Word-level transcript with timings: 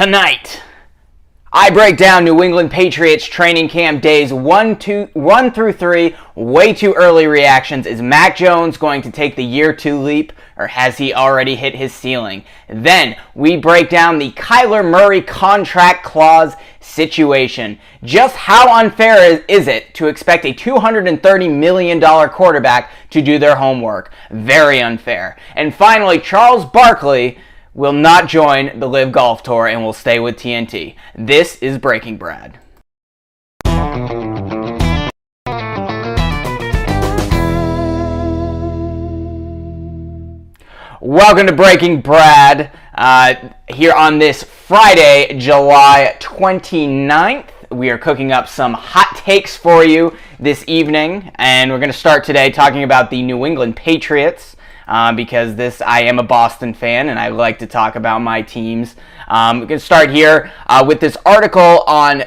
Tonight, 0.00 0.62
I 1.52 1.70
break 1.70 1.96
down 1.96 2.24
New 2.24 2.40
England 2.40 2.70
Patriots 2.70 3.26
training 3.26 3.68
camp 3.68 4.00
days 4.00 4.32
one, 4.32 4.78
two, 4.78 5.08
one 5.12 5.50
through 5.50 5.72
three. 5.72 6.14
Way 6.36 6.72
too 6.72 6.94
early 6.94 7.26
reactions. 7.26 7.84
Is 7.84 8.00
Mac 8.00 8.36
Jones 8.36 8.76
going 8.76 9.02
to 9.02 9.10
take 9.10 9.34
the 9.34 9.42
year 9.42 9.72
two 9.72 9.98
leap, 10.00 10.32
or 10.56 10.68
has 10.68 10.98
he 10.98 11.12
already 11.12 11.56
hit 11.56 11.74
his 11.74 11.92
ceiling? 11.92 12.44
Then 12.68 13.16
we 13.34 13.56
break 13.56 13.90
down 13.90 14.20
the 14.20 14.30
Kyler 14.30 14.88
Murray 14.88 15.20
contract 15.20 16.04
clause 16.04 16.54
situation. 16.78 17.80
Just 18.04 18.36
how 18.36 18.78
unfair 18.78 19.42
is 19.48 19.66
it 19.66 19.94
to 19.94 20.06
expect 20.06 20.44
a 20.44 20.54
$230 20.54 21.52
million 21.52 22.00
quarterback 22.28 22.92
to 23.10 23.20
do 23.20 23.40
their 23.40 23.56
homework? 23.56 24.12
Very 24.30 24.80
unfair. 24.80 25.36
And 25.56 25.74
finally, 25.74 26.20
Charles 26.20 26.64
Barkley 26.66 27.38
will 27.78 27.92
not 27.92 28.26
join 28.26 28.80
the 28.80 28.88
LIV 28.88 29.12
Golf 29.12 29.44
Tour 29.44 29.68
and 29.68 29.84
will 29.84 29.92
stay 29.92 30.18
with 30.18 30.34
TNT. 30.34 30.96
This 31.14 31.62
is 31.62 31.78
Breaking 31.78 32.16
Brad. 32.16 32.58
Welcome 41.00 41.46
to 41.46 41.52
Breaking 41.52 42.00
Brad 42.00 42.76
uh, 42.96 43.34
here 43.68 43.92
on 43.92 44.18
this 44.18 44.42
Friday, 44.42 45.38
July 45.38 46.16
29th. 46.18 47.50
We 47.70 47.90
are 47.90 47.98
cooking 47.98 48.32
up 48.32 48.48
some 48.48 48.74
hot 48.74 49.14
takes 49.18 49.56
for 49.56 49.84
you 49.84 50.16
this 50.40 50.64
evening, 50.66 51.30
and 51.36 51.70
we're 51.70 51.78
going 51.78 51.92
to 51.92 51.96
start 51.96 52.24
today 52.24 52.50
talking 52.50 52.82
about 52.82 53.08
the 53.10 53.22
New 53.22 53.46
England 53.46 53.76
Patriots 53.76 54.56
uh, 54.88 55.12
because 55.12 55.54
this 55.54 55.80
I 55.80 56.00
am 56.00 56.18
a 56.18 56.24
Boston 56.24 56.74
fan 56.74 57.10
and 57.10 57.18
I 57.18 57.28
like 57.28 57.58
to 57.60 57.66
talk 57.66 57.94
about 57.94 58.20
my 58.20 58.42
teams. 58.42 58.96
Um, 59.28 59.60
we 59.60 59.66
can 59.66 59.78
start 59.78 60.10
here 60.10 60.52
uh, 60.66 60.84
with 60.86 61.00
this 61.00 61.16
article 61.24 61.84
on 61.86 62.24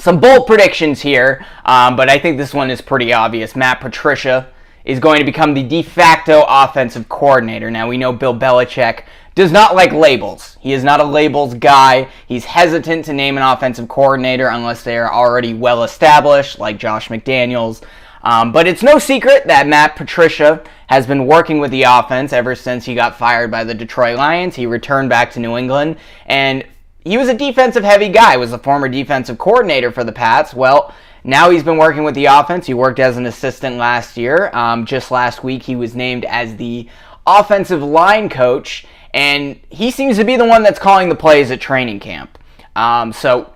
some 0.00 0.18
bold 0.18 0.46
predictions 0.46 1.00
here, 1.00 1.44
um, 1.64 1.94
but 1.94 2.08
I 2.08 2.18
think 2.18 2.38
this 2.38 2.54
one 2.54 2.70
is 2.70 2.80
pretty 2.80 3.12
obvious. 3.12 3.54
Matt 3.54 3.80
Patricia 3.80 4.48
is 4.84 4.98
going 4.98 5.18
to 5.18 5.24
become 5.24 5.52
the 5.54 5.62
de 5.62 5.82
facto 5.82 6.44
offensive 6.48 7.08
coordinator. 7.08 7.70
Now, 7.70 7.86
we 7.86 7.98
know 7.98 8.12
Bill 8.12 8.34
Belichick 8.34 9.04
does 9.34 9.52
not 9.52 9.74
like 9.74 9.92
labels. 9.92 10.56
He 10.60 10.72
is 10.72 10.82
not 10.82 11.00
a 11.00 11.04
labels 11.04 11.54
guy. 11.54 12.08
He's 12.26 12.46
hesitant 12.46 13.04
to 13.04 13.12
name 13.12 13.36
an 13.36 13.42
offensive 13.42 13.88
coordinator 13.88 14.48
unless 14.48 14.82
they 14.82 14.96
are 14.96 15.12
already 15.12 15.54
well 15.54 15.84
established, 15.84 16.58
like 16.58 16.78
Josh 16.78 17.08
McDaniels. 17.08 17.82
Um, 18.22 18.52
but 18.52 18.66
it's 18.66 18.82
no 18.82 18.98
secret 18.98 19.46
that 19.46 19.66
Matt 19.66 19.96
Patricia 19.96 20.62
has 20.88 21.06
been 21.06 21.26
working 21.26 21.58
with 21.58 21.70
the 21.70 21.84
offense 21.84 22.32
ever 22.32 22.54
since 22.54 22.84
he 22.84 22.94
got 22.94 23.16
fired 23.16 23.50
by 23.50 23.64
the 23.64 23.74
Detroit 23.74 24.16
Lions. 24.16 24.56
He 24.56 24.66
returned 24.66 25.08
back 25.08 25.30
to 25.32 25.40
New 25.40 25.56
England, 25.56 25.96
and 26.26 26.64
he 27.04 27.16
was 27.16 27.28
a 27.28 27.34
defensive 27.34 27.84
heavy 27.84 28.08
guy, 28.08 28.36
was 28.36 28.52
a 28.52 28.58
former 28.58 28.88
defensive 28.88 29.38
coordinator 29.38 29.90
for 29.90 30.04
the 30.04 30.12
Pats. 30.12 30.52
Well, 30.54 30.94
now 31.24 31.50
he's 31.50 31.62
been 31.62 31.76
working 31.76 32.04
with 32.04 32.14
the 32.14 32.26
offense. 32.26 32.66
He 32.66 32.74
worked 32.74 32.98
as 32.98 33.16
an 33.16 33.26
assistant 33.26 33.76
last 33.76 34.16
year. 34.16 34.50
Um, 34.54 34.86
just 34.86 35.10
last 35.10 35.44
week, 35.44 35.62
he 35.62 35.76
was 35.76 35.94
named 35.94 36.24
as 36.24 36.56
the 36.56 36.88
offensive 37.26 37.82
line 37.82 38.28
coach, 38.28 38.86
and 39.12 39.58
he 39.70 39.90
seems 39.90 40.16
to 40.16 40.24
be 40.24 40.36
the 40.36 40.44
one 40.44 40.62
that's 40.62 40.78
calling 40.78 41.08
the 41.08 41.14
plays 41.14 41.50
at 41.50 41.60
training 41.60 42.00
camp. 42.00 42.38
Um, 42.76 43.12
so 43.12 43.52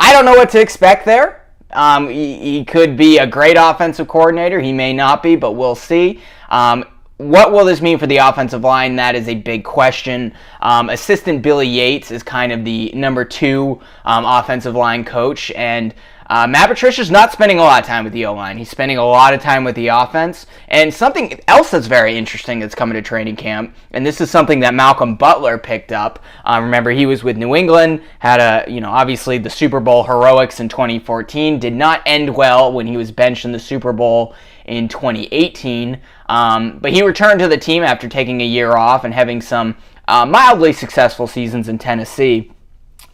I 0.00 0.12
don't 0.12 0.24
know 0.24 0.34
what 0.34 0.50
to 0.50 0.60
expect 0.60 1.04
there. 1.04 1.44
Um, 1.72 2.08
he, 2.08 2.38
he, 2.38 2.64
could 2.64 2.96
be 2.96 3.18
a 3.18 3.26
great 3.26 3.56
offensive 3.58 4.06
coordinator. 4.06 4.60
He 4.60 4.72
may 4.72 4.92
not 4.92 5.22
be, 5.22 5.34
but 5.34 5.52
we'll 5.52 5.74
see. 5.74 6.20
Um, 6.48 6.84
what 7.18 7.50
will 7.50 7.64
this 7.64 7.80
mean 7.80 7.98
for 7.98 8.06
the 8.06 8.18
offensive 8.18 8.62
line? 8.62 8.96
That 8.96 9.14
is 9.14 9.28
a 9.28 9.34
big 9.34 9.64
question. 9.64 10.34
Um, 10.60 10.90
assistant 10.90 11.42
Billy 11.42 11.66
Yates 11.66 12.10
is 12.10 12.22
kind 12.22 12.52
of 12.52 12.64
the 12.64 12.92
number 12.94 13.24
two 13.24 13.80
um, 14.04 14.24
offensive 14.26 14.74
line 14.74 15.04
coach, 15.04 15.50
and 15.52 15.94
uh, 16.28 16.46
Matt 16.46 16.68
Patricia's 16.68 17.10
not 17.10 17.32
spending 17.32 17.58
a 17.58 17.62
lot 17.62 17.80
of 17.80 17.86
time 17.86 18.04
with 18.04 18.12
the 18.12 18.26
O 18.26 18.34
line. 18.34 18.58
He's 18.58 18.68
spending 18.68 18.98
a 18.98 19.04
lot 19.04 19.32
of 19.32 19.40
time 19.40 19.64
with 19.64 19.76
the 19.76 19.88
offense. 19.88 20.46
And 20.68 20.92
something 20.92 21.40
else 21.46 21.70
that's 21.70 21.86
very 21.86 22.18
interesting 22.18 22.58
that's 22.58 22.74
coming 22.74 22.94
to 22.94 23.02
training 23.02 23.36
camp, 23.36 23.74
and 23.92 24.04
this 24.04 24.20
is 24.20 24.30
something 24.30 24.60
that 24.60 24.74
Malcolm 24.74 25.14
Butler 25.14 25.56
picked 25.56 25.92
up. 25.92 26.22
Uh, 26.44 26.60
remember, 26.62 26.90
he 26.90 27.06
was 27.06 27.22
with 27.22 27.36
New 27.36 27.54
England, 27.54 28.02
had 28.18 28.40
a, 28.40 28.70
you 28.70 28.80
know, 28.80 28.90
obviously 28.90 29.38
the 29.38 29.50
Super 29.50 29.80
Bowl 29.80 30.04
heroics 30.04 30.60
in 30.60 30.68
2014, 30.68 31.58
did 31.58 31.74
not 31.74 32.02
end 32.04 32.34
well 32.34 32.72
when 32.72 32.86
he 32.86 32.96
was 32.96 33.10
benched 33.10 33.44
in 33.44 33.52
the 33.52 33.58
Super 33.58 33.92
Bowl 33.92 34.34
in 34.66 34.88
2018. 34.88 36.00
Um, 36.28 36.78
but 36.80 36.92
he 36.92 37.02
returned 37.02 37.40
to 37.40 37.48
the 37.48 37.56
team 37.56 37.82
after 37.82 38.08
taking 38.08 38.40
a 38.40 38.44
year 38.44 38.76
off 38.76 39.04
and 39.04 39.14
having 39.14 39.40
some 39.40 39.76
uh, 40.08 40.26
mildly 40.26 40.72
successful 40.72 41.26
seasons 41.26 41.68
in 41.68 41.78
Tennessee. 41.78 42.52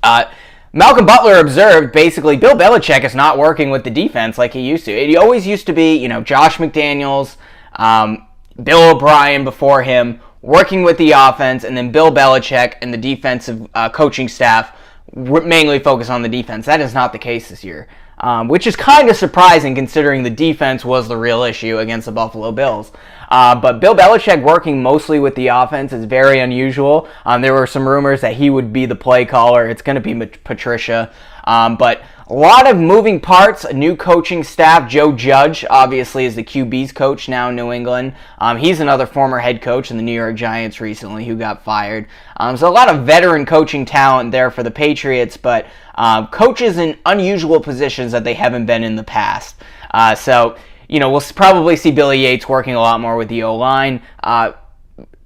Uh, 0.02 0.24
Malcolm 0.72 1.04
Butler 1.04 1.38
observed 1.38 1.92
basically 1.92 2.36
Bill 2.36 2.56
Belichick 2.56 3.04
is 3.04 3.14
not 3.14 3.36
working 3.36 3.70
with 3.70 3.84
the 3.84 3.90
defense 3.90 4.38
like 4.38 4.54
he 4.54 4.60
used 4.60 4.86
to. 4.86 4.92
It 4.92 5.14
always 5.16 5.46
used 5.46 5.66
to 5.66 5.72
be, 5.72 5.96
you 5.96 6.08
know, 6.08 6.22
Josh 6.22 6.56
McDaniels, 6.56 7.36
um, 7.76 8.26
Bill 8.62 8.96
O'Brien 8.96 9.44
before 9.44 9.82
him 9.82 10.20
working 10.40 10.82
with 10.82 10.98
the 10.98 11.12
offense, 11.12 11.64
and 11.64 11.76
then 11.76 11.92
Bill 11.92 12.10
Belichick 12.10 12.74
and 12.82 12.92
the 12.92 12.98
defensive 12.98 13.68
uh, 13.74 13.88
coaching 13.90 14.28
staff 14.28 14.76
mainly 15.14 15.78
focus 15.78 16.08
on 16.08 16.22
the 16.22 16.28
defense. 16.28 16.64
That 16.66 16.80
is 16.80 16.94
not 16.94 17.12
the 17.12 17.18
case 17.18 17.50
this 17.50 17.62
year 17.62 17.86
um, 18.22 18.48
which 18.48 18.66
is 18.66 18.76
kind 18.76 19.10
of 19.10 19.16
surprising 19.16 19.74
considering 19.74 20.22
the 20.22 20.30
defense 20.30 20.84
was 20.84 21.08
the 21.08 21.16
real 21.16 21.42
issue 21.42 21.78
against 21.78 22.06
the 22.06 22.12
Buffalo 22.12 22.52
Bills. 22.52 22.92
Uh, 23.28 23.54
but 23.54 23.80
Bill 23.80 23.94
Belichick 23.94 24.42
working 24.42 24.82
mostly 24.82 25.18
with 25.18 25.34
the 25.34 25.48
offense 25.48 25.92
is 25.92 26.04
very 26.04 26.38
unusual. 26.38 27.08
Um, 27.24 27.42
there 27.42 27.54
were 27.54 27.66
some 27.66 27.88
rumors 27.88 28.20
that 28.20 28.34
he 28.34 28.50
would 28.50 28.72
be 28.72 28.86
the 28.86 28.94
play 28.94 29.24
caller. 29.24 29.68
It's 29.68 29.82
going 29.82 30.00
to 30.00 30.00
be 30.00 30.26
Patricia. 30.44 31.12
Um, 31.44 31.76
but 31.76 32.02
a 32.28 32.34
lot 32.34 32.70
of 32.70 32.76
moving 32.76 33.20
parts, 33.20 33.64
a 33.64 33.72
new 33.72 33.96
coaching 33.96 34.44
staff. 34.44 34.88
Joe 34.88 35.12
Judge, 35.12 35.64
obviously, 35.68 36.24
is 36.24 36.36
the 36.36 36.44
QB's 36.44 36.92
coach 36.92 37.28
now 37.28 37.48
in 37.48 37.56
New 37.56 37.72
England. 37.72 38.14
Um, 38.38 38.58
he's 38.58 38.80
another 38.80 39.06
former 39.06 39.38
head 39.38 39.60
coach 39.60 39.90
in 39.90 39.96
the 39.96 40.02
New 40.02 40.12
York 40.12 40.36
Giants 40.36 40.80
recently 40.80 41.24
who 41.24 41.36
got 41.36 41.64
fired. 41.64 42.06
Um, 42.36 42.56
so 42.56 42.68
a 42.68 42.70
lot 42.70 42.88
of 42.88 43.04
veteran 43.04 43.44
coaching 43.44 43.84
talent 43.84 44.30
there 44.30 44.50
for 44.50 44.62
the 44.62 44.70
Patriots, 44.70 45.36
but 45.36 45.66
uh, 45.96 46.26
coaches 46.28 46.78
in 46.78 46.96
unusual 47.06 47.60
positions 47.60 48.12
that 48.12 48.24
they 48.24 48.34
haven't 48.34 48.66
been 48.66 48.84
in 48.84 48.94
the 48.94 49.04
past. 49.04 49.56
Uh, 49.92 50.14
so, 50.14 50.56
you 50.88 51.00
know, 51.00 51.10
we'll 51.10 51.22
probably 51.34 51.74
see 51.76 51.90
Billy 51.90 52.20
Yates 52.20 52.48
working 52.48 52.74
a 52.74 52.80
lot 52.80 53.00
more 53.00 53.16
with 53.16 53.28
the 53.28 53.42
O 53.42 53.56
line. 53.56 54.00
Uh, 54.22 54.52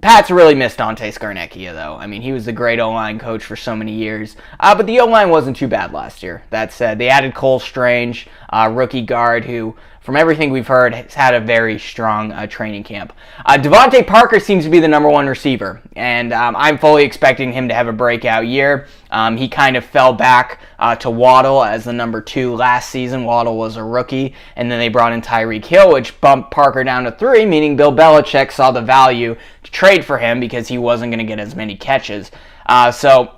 Pats 0.03 0.31
really 0.31 0.55
missed 0.55 0.79
Dante 0.79 1.11
Scarnecchia, 1.11 1.73
though. 1.73 1.97
I 1.97 2.07
mean, 2.07 2.23
he 2.23 2.33
was 2.33 2.45
the 2.45 2.53
great 2.53 2.79
O 2.79 2.91
line 2.91 3.19
coach 3.19 3.43
for 3.43 3.57
so 3.57 3.75
many 3.75 3.93
years. 3.93 4.37
Uh, 4.61 4.75
but 4.75 4.87
the 4.87 5.01
O 5.01 5.07
line 5.07 5.31
wasn't 5.31 5.57
too 5.57 5.69
bad 5.69 5.93
last 5.93 6.23
year. 6.23 6.45
That 6.51 6.73
said, 6.73 6.99
they 6.99 7.09
added 7.09 7.35
Cole 7.35 7.59
Strange, 7.59 8.29
uh, 8.51 8.71
rookie 8.73 9.03
guard, 9.03 9.45
who 9.45 9.75
from 10.07 10.15
everything 10.15 10.51
we've 10.51 10.69
heard, 10.69 10.95
has 10.95 11.15
had 11.15 11.35
a 11.35 11.41
very 11.41 11.81
strong 11.81 12.31
uh, 12.31 12.47
training 12.47 12.85
camp. 12.85 13.13
Uh, 13.45 13.59
DeVante 13.59 14.07
Parker 14.07 14.39
seems 14.39 14.63
to 14.63 14.71
be 14.71 14.79
the 14.79 14.87
number 14.87 15.09
one 15.09 15.27
receiver, 15.27 15.83
and 15.97 16.33
um, 16.33 16.55
I'm 16.55 16.79
fully 16.79 17.03
expecting 17.03 17.53
him 17.53 17.67
to 17.67 17.75
have 17.75 17.89
a 17.89 17.93
breakout 17.93 18.47
year. 18.47 18.87
Um, 19.11 19.37
he 19.37 19.49
kind 19.49 19.77
of 19.77 19.85
fell 19.85 20.13
back 20.13 20.61
uh, 20.79 20.95
to 20.97 21.11
Waddle 21.11 21.65
as 21.65 21.83
the 21.83 21.93
number 21.93 22.21
two 22.21 22.55
last 22.55 22.91
season. 22.91 23.25
Waddle 23.25 23.57
was 23.57 23.77
a 23.77 23.83
rookie, 23.83 24.35
and 24.55 24.71
then 24.71 24.79
they 24.79 24.89
brought 24.89 25.13
in 25.13 25.23
Tyreek 25.23 25.65
Hill, 25.65 25.93
which 25.93 26.21
bumped 26.21 26.53
Parker 26.53 26.85
down 26.85 27.03
to 27.03 27.11
three, 27.11 27.45
meaning 27.45 27.75
Bill 27.75 27.93
Belichick 27.93 28.53
saw 28.53 28.71
the 28.71 28.83
value 28.83 29.35
trade 29.71 30.05
for 30.05 30.19
him 30.19 30.41
because 30.41 30.69
he 30.69 30.79
wasn't 30.79 31.11
going 31.11 31.19
to 31.19 31.25
get 31.25 31.39
as 31.39 31.55
many 31.55 31.77
catches. 31.77 32.31
Uh, 32.67 32.91
so 32.91 33.33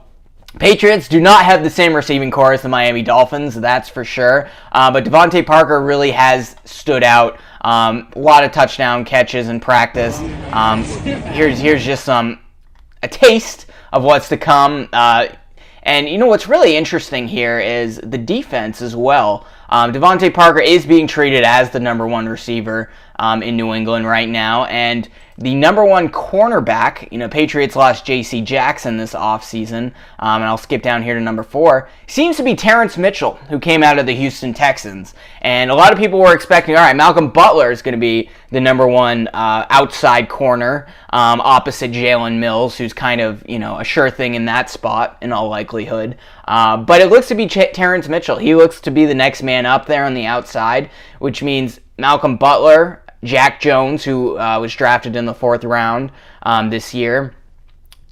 Patriots 0.58 1.08
do 1.08 1.20
not 1.20 1.44
have 1.44 1.62
the 1.62 1.70
same 1.70 1.94
receiving 1.94 2.30
corps 2.30 2.54
as 2.54 2.62
the 2.62 2.68
Miami 2.68 3.02
Dolphins, 3.02 3.54
that's 3.54 3.88
for 3.88 4.02
sure. 4.04 4.48
Uh, 4.72 4.90
but 4.90 5.04
DeVante 5.04 5.46
Parker 5.46 5.82
really 5.82 6.10
has 6.10 6.56
stood 6.64 7.04
out. 7.04 7.38
Um, 7.60 8.10
a 8.16 8.18
lot 8.18 8.44
of 8.44 8.50
touchdown 8.50 9.04
catches 9.04 9.48
in 9.48 9.60
practice. 9.60 10.18
Um, 10.52 10.84
here's 10.84 11.58
here's 11.58 11.84
just 11.84 12.04
some 12.04 12.40
a 13.02 13.08
taste 13.08 13.66
of 13.92 14.04
what's 14.04 14.28
to 14.30 14.36
come. 14.36 14.88
Uh, 14.92 15.28
and 15.82 16.08
you 16.08 16.18
know 16.18 16.26
what's 16.26 16.48
really 16.48 16.76
interesting 16.76 17.28
here 17.28 17.60
is 17.60 18.00
the 18.02 18.18
defense 18.18 18.80
as 18.80 18.96
well. 18.96 19.46
Um, 19.68 19.92
DeVante 19.92 20.32
Parker 20.32 20.60
is 20.60 20.86
being 20.86 21.06
treated 21.06 21.44
as 21.44 21.70
the 21.70 21.80
number 21.80 22.06
one 22.06 22.28
receiver 22.28 22.90
um, 23.18 23.42
in 23.42 23.56
New 23.56 23.74
England 23.74 24.06
right 24.06 24.28
now. 24.28 24.64
And 24.66 25.08
the 25.40 25.54
number 25.54 25.84
one 25.84 26.08
cornerback, 26.08 27.12
you 27.12 27.18
know, 27.18 27.28
Patriots 27.28 27.76
lost 27.76 28.04
J.C. 28.04 28.40
Jackson 28.40 28.96
this 28.96 29.14
offseason, 29.14 29.92
um, 30.18 30.42
and 30.42 30.44
I'll 30.44 30.58
skip 30.58 30.82
down 30.82 31.00
here 31.00 31.14
to 31.14 31.20
number 31.20 31.44
four, 31.44 31.88
seems 32.08 32.36
to 32.38 32.42
be 32.42 32.56
Terrance 32.56 32.98
Mitchell, 32.98 33.34
who 33.48 33.60
came 33.60 33.84
out 33.84 34.00
of 34.00 34.06
the 34.06 34.14
Houston 34.14 34.52
Texans. 34.52 35.14
And 35.42 35.70
a 35.70 35.74
lot 35.76 35.92
of 35.92 35.98
people 35.98 36.18
were 36.18 36.34
expecting, 36.34 36.74
all 36.74 36.82
right, 36.82 36.96
Malcolm 36.96 37.30
Butler 37.30 37.70
is 37.70 37.82
going 37.82 37.92
to 37.92 38.00
be 38.00 38.30
the 38.50 38.60
number 38.60 38.88
one 38.88 39.28
uh, 39.28 39.64
outside 39.70 40.28
corner 40.28 40.88
um, 41.10 41.40
opposite 41.40 41.92
Jalen 41.92 42.40
Mills, 42.40 42.76
who's 42.76 42.92
kind 42.92 43.20
of, 43.20 43.48
you 43.48 43.60
know, 43.60 43.78
a 43.78 43.84
sure 43.84 44.10
thing 44.10 44.34
in 44.34 44.44
that 44.46 44.70
spot 44.70 45.18
in 45.22 45.32
all 45.32 45.48
likelihood. 45.48 46.18
Uh, 46.48 46.78
but 46.78 47.00
it 47.00 47.10
looks 47.10 47.28
to 47.28 47.36
be 47.36 47.46
Ch- 47.46 47.72
Terrance 47.72 48.08
Mitchell. 48.08 48.38
He 48.38 48.56
looks 48.56 48.80
to 48.80 48.90
be 48.90 49.06
the 49.06 49.14
next 49.14 49.44
man 49.44 49.66
up 49.66 49.86
there 49.86 50.04
on 50.04 50.14
the 50.14 50.26
outside, 50.26 50.90
which 51.20 51.44
means 51.44 51.78
Malcolm 51.96 52.36
Butler, 52.36 53.04
Jack 53.24 53.60
Jones, 53.60 54.04
who 54.04 54.38
uh, 54.38 54.58
was 54.60 54.74
drafted 54.74 55.16
in 55.16 55.26
the 55.26 55.34
fourth 55.34 55.64
round 55.64 56.12
um, 56.42 56.70
this 56.70 56.94
year, 56.94 57.34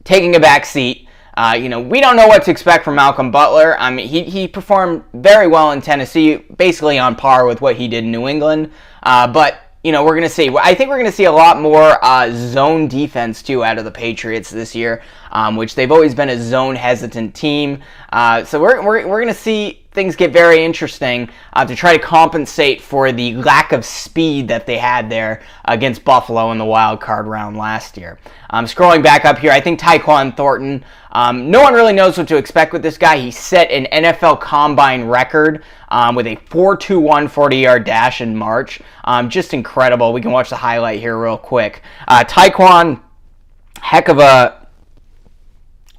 taking 0.04 0.34
a 0.36 0.40
back 0.40 0.64
seat. 0.64 1.08
Uh, 1.36 1.54
you 1.58 1.68
know, 1.68 1.80
we 1.80 2.00
don't 2.00 2.16
know 2.16 2.26
what 2.26 2.42
to 2.44 2.50
expect 2.50 2.82
from 2.84 2.94
Malcolm 2.94 3.30
Butler. 3.30 3.78
I 3.78 3.90
mean, 3.90 4.08
he, 4.08 4.22
he 4.22 4.48
performed 4.48 5.04
very 5.12 5.46
well 5.46 5.72
in 5.72 5.82
Tennessee, 5.82 6.36
basically 6.36 6.98
on 6.98 7.14
par 7.14 7.46
with 7.46 7.60
what 7.60 7.76
he 7.76 7.88
did 7.88 8.04
in 8.04 8.10
New 8.10 8.26
England. 8.26 8.72
Uh, 9.02 9.26
but 9.26 9.60
you 9.86 9.92
know, 9.92 10.04
we're 10.04 10.16
going 10.16 10.28
to 10.28 10.34
see. 10.34 10.48
I 10.48 10.74
think 10.74 10.90
we're 10.90 10.96
going 10.96 11.10
to 11.10 11.16
see 11.16 11.26
a 11.26 11.32
lot 11.32 11.60
more 11.60 12.04
uh, 12.04 12.28
zone 12.32 12.88
defense, 12.88 13.40
too, 13.40 13.62
out 13.62 13.78
of 13.78 13.84
the 13.84 13.90
Patriots 13.92 14.50
this 14.50 14.74
year, 14.74 15.00
um, 15.30 15.54
which 15.54 15.76
they've 15.76 15.92
always 15.92 16.12
been 16.12 16.28
a 16.28 16.42
zone 16.42 16.74
hesitant 16.74 17.36
team. 17.36 17.84
Uh, 18.12 18.42
so 18.42 18.60
we're, 18.60 18.82
we're, 18.82 19.06
we're 19.06 19.20
going 19.22 19.32
to 19.32 19.40
see 19.40 19.85
things 19.96 20.14
get 20.14 20.30
very 20.30 20.62
interesting 20.62 21.28
uh, 21.54 21.64
to 21.64 21.74
try 21.74 21.96
to 21.96 21.98
compensate 21.98 22.80
for 22.82 23.10
the 23.10 23.34
lack 23.34 23.72
of 23.72 23.84
speed 23.84 24.46
that 24.46 24.66
they 24.66 24.76
had 24.76 25.10
there 25.10 25.42
against 25.64 26.04
Buffalo 26.04 26.52
in 26.52 26.58
the 26.58 26.64
wild 26.64 27.00
card 27.00 27.26
round 27.26 27.56
last 27.56 27.96
year. 27.96 28.18
Um, 28.50 28.66
scrolling 28.66 29.02
back 29.02 29.24
up 29.24 29.38
here, 29.38 29.50
I 29.50 29.60
think 29.60 29.80
Tyquan 29.80 30.36
Thornton. 30.36 30.84
Um, 31.10 31.50
no 31.50 31.62
one 31.62 31.72
really 31.72 31.94
knows 31.94 32.18
what 32.18 32.28
to 32.28 32.36
expect 32.36 32.74
with 32.74 32.82
this 32.82 32.98
guy. 32.98 33.16
He 33.16 33.30
set 33.30 33.70
an 33.70 33.86
NFL 34.04 34.40
Combine 34.40 35.04
record 35.04 35.64
um, 35.88 36.14
with 36.14 36.26
a 36.26 36.36
4.21 36.36 37.28
40-yard 37.28 37.84
dash 37.84 38.20
in 38.20 38.36
March. 38.36 38.82
Um, 39.04 39.30
just 39.30 39.54
incredible. 39.54 40.12
We 40.12 40.20
can 40.20 40.30
watch 40.30 40.50
the 40.50 40.56
highlight 40.56 41.00
here 41.00 41.18
real 41.18 41.38
quick. 41.38 41.82
Uh, 42.06 42.22
Tyquan, 42.22 43.00
heck 43.80 44.08
of 44.08 44.18
a 44.18 44.65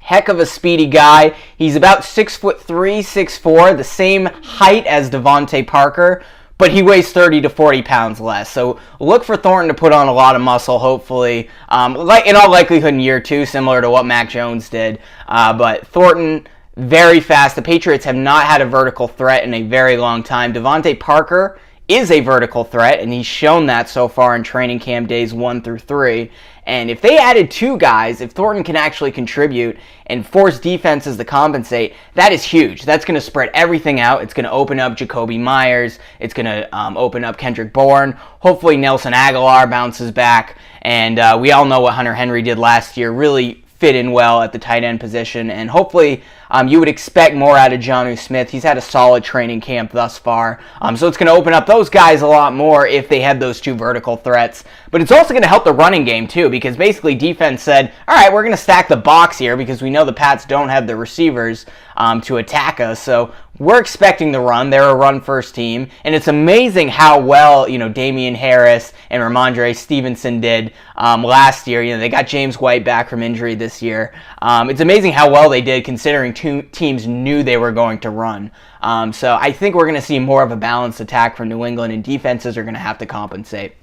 heck 0.08 0.30
of 0.30 0.40
a 0.40 0.46
speedy 0.46 0.86
guy. 0.86 1.34
He's 1.58 1.76
about 1.76 2.02
six 2.02 2.34
foot 2.34 2.62
three, 2.62 3.02
six 3.02 3.36
four, 3.36 3.74
the 3.74 3.84
same 3.84 4.24
height 4.24 4.86
as 4.86 5.10
DeVante 5.10 5.66
Parker, 5.66 6.24
but 6.56 6.70
he 6.70 6.82
weighs 6.82 7.12
30 7.12 7.42
to 7.42 7.50
40 7.50 7.82
pounds 7.82 8.18
less. 8.18 8.50
So 8.50 8.80
look 9.00 9.22
for 9.22 9.36
Thornton 9.36 9.68
to 9.68 9.78
put 9.78 9.92
on 9.92 10.08
a 10.08 10.12
lot 10.12 10.34
of 10.34 10.40
muscle, 10.40 10.78
hopefully, 10.78 11.50
um, 11.68 11.92
like 11.92 12.26
in 12.26 12.36
all 12.36 12.50
likelihood 12.50 12.94
in 12.94 13.00
year 13.00 13.20
two, 13.20 13.44
similar 13.44 13.82
to 13.82 13.90
what 13.90 14.06
Mac 14.06 14.30
Jones 14.30 14.70
did. 14.70 15.00
Uh, 15.28 15.52
but 15.52 15.86
Thornton. 15.86 16.46
Very 16.76 17.18
fast. 17.18 17.56
The 17.56 17.62
Patriots 17.62 18.04
have 18.04 18.14
not 18.14 18.46
had 18.46 18.60
a 18.60 18.64
vertical 18.64 19.08
threat 19.08 19.42
in 19.42 19.52
a 19.52 19.62
very 19.62 19.96
long 19.96 20.22
time. 20.22 20.52
DeVante 20.52 21.00
Parker 21.00 21.58
is 21.88 22.10
a 22.10 22.20
vertical 22.20 22.64
threat, 22.64 23.00
and 23.00 23.12
he's 23.12 23.26
shown 23.26 23.66
that 23.66 23.88
so 23.88 24.08
far 24.08 24.36
in 24.36 24.42
training 24.42 24.78
camp 24.78 25.08
days 25.08 25.32
one 25.32 25.62
through 25.62 25.78
three. 25.78 26.30
And 26.68 26.90
if 26.90 27.00
they 27.00 27.16
added 27.16 27.50
two 27.50 27.78
guys, 27.78 28.20
if 28.20 28.32
Thornton 28.32 28.62
can 28.62 28.76
actually 28.76 29.10
contribute 29.10 29.78
and 30.08 30.24
force 30.24 30.60
defenses 30.60 31.16
to 31.16 31.24
compensate, 31.24 31.94
that 32.12 32.30
is 32.30 32.44
huge. 32.44 32.82
That's 32.82 33.06
going 33.06 33.14
to 33.14 33.22
spread 33.22 33.50
everything 33.54 34.00
out. 34.00 34.22
It's 34.22 34.34
going 34.34 34.44
to 34.44 34.50
open 34.50 34.78
up 34.78 34.92
Jakobi 34.92 35.40
Meyers. 35.40 35.98
It's 36.20 36.34
going 36.34 36.44
to 36.44 36.76
um, 36.76 36.98
open 36.98 37.24
up 37.24 37.38
Kendrick 37.38 37.72
Bourne. 37.72 38.12
Hopefully, 38.40 38.76
Nelson 38.76 39.14
Agholor 39.14 39.68
bounces 39.70 40.10
back. 40.10 40.58
And 40.82 41.18
uh, 41.18 41.38
we 41.40 41.52
all 41.52 41.64
know 41.64 41.80
what 41.80 41.94
Hunter 41.94 42.14
Henry 42.14 42.42
did 42.42 42.58
last 42.58 42.98
year. 42.98 43.12
Really 43.12 43.64
fit 43.78 43.94
in 43.94 44.12
well 44.12 44.42
at 44.42 44.52
the 44.52 44.58
tight 44.58 44.84
end 44.84 45.00
position. 45.00 45.50
And 45.50 45.70
hopefully, 45.70 46.22
um, 46.50 46.68
you 46.68 46.78
would 46.78 46.88
expect 46.88 47.34
more 47.34 47.56
out 47.56 47.72
of 47.72 47.80
Jonnu 47.80 48.18
Smith. 48.18 48.50
He's 48.50 48.62
had 48.62 48.78
a 48.78 48.80
solid 48.80 49.24
training 49.24 49.60
camp 49.60 49.92
thus 49.92 50.18
far. 50.18 50.60
Um, 50.80 50.96
so 50.96 51.08
it's 51.08 51.16
going 51.16 51.26
to 51.26 51.32
open 51.32 51.52
up 51.52 51.66
those 51.66 51.88
guys 51.88 52.22
a 52.22 52.26
lot 52.26 52.54
more 52.54 52.86
if 52.86 53.08
they 53.08 53.20
had 53.20 53.38
those 53.40 53.60
two 53.60 53.74
vertical 53.74 54.16
threats. 54.16 54.64
But 54.90 55.00
it's 55.00 55.12
also 55.12 55.30
going 55.34 55.42
to 55.42 55.48
help 55.48 55.64
the 55.64 55.72
running 55.72 56.04
game, 56.04 56.26
too, 56.26 56.48
because 56.48 56.76
basically 56.76 57.14
defense 57.14 57.62
said, 57.62 57.92
all 58.06 58.16
right, 58.16 58.32
we're 58.32 58.42
going 58.42 58.54
to 58.54 58.62
stack 58.62 58.88
the 58.88 58.96
box 58.96 59.38
here 59.38 59.56
because 59.56 59.82
we 59.82 59.90
know 59.90 60.04
the 60.04 60.12
Pats 60.12 60.44
don't 60.44 60.68
have 60.68 60.86
the 60.86 60.96
receivers 60.96 61.66
um, 61.96 62.20
to 62.22 62.38
attack 62.38 62.80
us. 62.80 63.00
So 63.02 63.34
we're 63.58 63.80
expecting 63.80 64.30
the 64.30 64.40
run. 64.40 64.70
They're 64.70 64.88
a 64.88 64.94
run 64.94 65.20
first 65.20 65.54
team. 65.54 65.88
And 66.04 66.14
it's 66.14 66.28
amazing 66.28 66.88
how 66.88 67.20
well, 67.20 67.68
you 67.68 67.76
know, 67.76 67.88
Damien 67.88 68.34
Harris 68.34 68.92
and 69.10 69.20
Rhamondre 69.20 69.76
Stevenson 69.76 70.40
did 70.40 70.72
um, 70.96 71.24
last 71.24 71.66
year. 71.66 71.82
You 71.82 71.94
know, 71.94 71.98
they 71.98 72.08
got 72.08 72.26
James 72.26 72.60
White 72.60 72.84
back 72.84 73.08
from 73.08 73.22
injury 73.22 73.56
this 73.56 73.82
year. 73.82 74.14
Um, 74.40 74.70
it's 74.70 74.80
amazing 74.80 75.12
how 75.12 75.30
well 75.30 75.50
they 75.50 75.60
did 75.60 75.84
considering 75.84 76.32
two 76.38 76.62
teams 76.62 77.06
knew 77.06 77.42
they 77.42 77.56
were 77.56 77.72
going 77.72 77.98
to 78.00 78.10
run. 78.10 78.50
Um, 78.80 79.12
so 79.12 79.36
I 79.40 79.52
think 79.52 79.74
we're 79.74 79.86
going 79.86 80.00
to 80.00 80.00
see 80.00 80.18
more 80.18 80.42
of 80.42 80.52
a 80.52 80.56
balanced 80.56 81.00
attack 81.00 81.36
from 81.36 81.48
New 81.48 81.64
England, 81.64 81.92
and 81.92 82.04
defenses 82.04 82.56
are 82.56 82.62
going 82.62 82.74
to 82.74 82.80
have 82.80 82.98
to 82.98 83.06
compensate. 83.06 83.74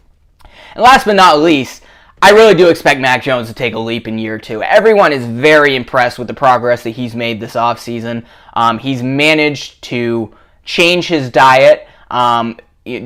And 0.74 0.84
last 0.84 1.06
but 1.06 1.16
not 1.16 1.40
least, 1.40 1.84
I 2.22 2.32
really 2.32 2.56
do 2.56 2.70
expect 2.70 3.02
Mac 3.02 3.22
Jones 3.22 3.50
to 3.50 3.54
take 3.54 3.74
a 3.74 3.80
leap 3.80 4.08
in 4.08 4.18
year 4.18 4.40
two. 4.40 4.64
Everyone 4.64 5.12
is 5.12 5.26
very 5.26 5.76
impressed 5.76 6.18
with 6.18 6.28
the 6.28 6.34
progress 6.34 6.84
that 6.84 6.92
he's 6.92 7.14
made 7.14 7.40
this 7.40 7.56
offseason. 7.56 8.26
Um, 8.54 8.80
he's 8.80 9.04
managed 9.04 9.82
to 9.84 10.34
change 10.64 11.08
his 11.08 11.30
diet, 11.30 11.88
um, 12.10 12.58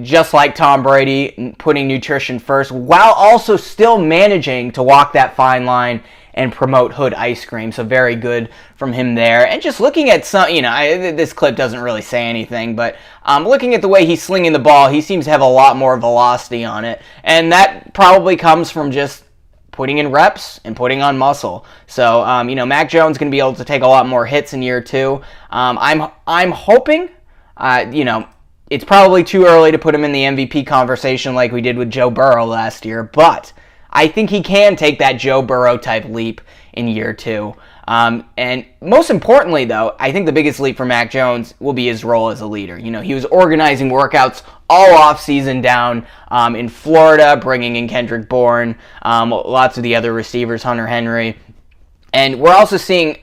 just 0.02 0.34
like 0.34 0.56
Tom 0.56 0.84
Brady, 0.84 1.56
putting 1.58 1.88
nutrition 1.88 2.38
first, 2.38 2.72
while 2.72 3.14
also 3.14 3.58
still 3.58 3.98
managing 4.00 4.72
to 4.74 4.84
walk 4.84 5.14
that 5.14 5.36
fine 5.36 5.66
line 5.66 6.04
and 6.40 6.54
promote 6.54 6.94
Hood 6.94 7.14
ice 7.14 7.44
cream. 7.44 7.70
So 7.70 7.84
very 7.84 8.16
good 8.16 8.50
from 8.78 8.94
him 8.94 9.14
there. 9.14 9.46
And 9.46 9.62
just 9.62 9.82
looking 9.82 10.10
at 10.10 10.24
some, 10.24 10.50
you 10.50 10.62
know, 10.62 10.70
I, 10.70 11.12
this 11.12 11.34
clip 11.34 11.58
doesn't 11.58 11.82
really 11.82 12.02
say 12.02 12.28
anything, 12.28 12.78
but 12.78 12.96
um, 13.24 13.46
looking 13.46 13.76
at 13.76 13.82
the 13.82 13.90
way 13.90 14.06
he's 14.06 14.24
slinging 14.24 14.54
the 14.54 14.60
ball, 14.60 14.88
he 14.88 15.02
seems 15.02 15.26
to 15.26 15.32
have 15.32 15.42
a 15.42 15.46
lot 15.46 15.76
more 15.76 15.98
velocity 15.98 16.64
on 16.64 16.86
it, 16.86 17.02
and 17.26 17.52
that 17.52 17.94
probably 17.94 18.38
comes 18.38 18.72
from 18.72 18.90
just 18.90 19.26
putting 19.72 19.98
in 19.98 20.12
reps 20.12 20.62
and 20.64 20.78
putting 20.78 21.02
on 21.02 21.18
muscle. 21.18 21.66
So, 21.88 22.22
um, 22.24 22.48
you 22.48 22.56
know, 22.56 22.66
Mac 22.66 22.90
Jones 22.90 23.18
going 23.18 23.30
to 23.30 23.36
be 23.36 23.40
able 23.40 23.56
to 23.56 23.66
take 23.66 23.82
a 23.82 23.88
lot 23.88 24.08
more 24.08 24.26
hits 24.26 24.54
in 24.54 24.62
year 24.62 24.80
two. 24.80 25.22
Um, 25.50 25.78
I'm 25.82 26.10
I'm 26.26 26.52
hoping, 26.52 27.10
uh, 27.58 27.86
you 27.92 28.06
know, 28.06 28.26
it's 28.70 28.86
probably 28.86 29.26
too 29.26 29.46
early 29.46 29.74
to 29.74 29.78
put 29.78 29.94
him 29.94 30.06
in 30.06 30.14
the 30.14 30.24
MVP 30.24 30.66
conversation 30.66 31.36
like 31.36 31.52
we 31.52 31.60
did 31.60 31.78
with 31.78 31.90
Joe 31.90 32.10
Burrow 32.10 32.46
last 32.46 32.86
year, 32.86 33.04
but 33.04 33.52
I 33.92 34.08
think 34.08 34.30
he 34.30 34.42
can 34.42 34.76
take 34.76 35.00
that 35.00 35.14
Joe 35.14 35.42
Burrow 35.42 35.78
type 35.78 36.06
leap 36.06 36.42
in 36.74 36.88
year 36.88 37.14
two. 37.14 37.56
Um, 37.88 38.30
and 38.38 38.66
most 38.82 39.10
importantly, 39.10 39.66
though, 39.66 39.96
I 40.00 40.12
think 40.12 40.28
the 40.28 40.32
biggest 40.32 40.60
leap 40.60 40.78
for 40.78 40.86
Mac 40.86 41.10
Jones 41.10 41.56
will 41.60 41.74
be 41.74 41.88
his 41.88 42.04
role 42.04 42.30
as 42.30 42.42
a 42.42 42.46
leader. 42.46 42.78
You 42.78 42.92
know, 42.92 43.02
he 43.02 43.16
was 43.16 43.26
organizing 43.26 43.90
workouts 43.90 44.44
all 44.70 44.94
off 44.94 45.20
season 45.20 45.62
down 45.62 46.06
um, 46.28 46.56
in 46.56 46.70
Florida, 46.70 47.36
bringing 47.38 47.78
in 47.78 47.88
Kendrick 47.88 48.30
Bourne, 48.30 48.76
um, 49.02 49.32
lots 49.32 49.78
of 49.78 49.84
the 49.84 49.96
other 49.96 50.14
receivers, 50.14 50.62
Hunter 50.62 50.86
Henry. 50.86 51.36
And 52.14 52.40
we're 52.40 52.54
also 52.54 52.78
seeing 52.78 53.18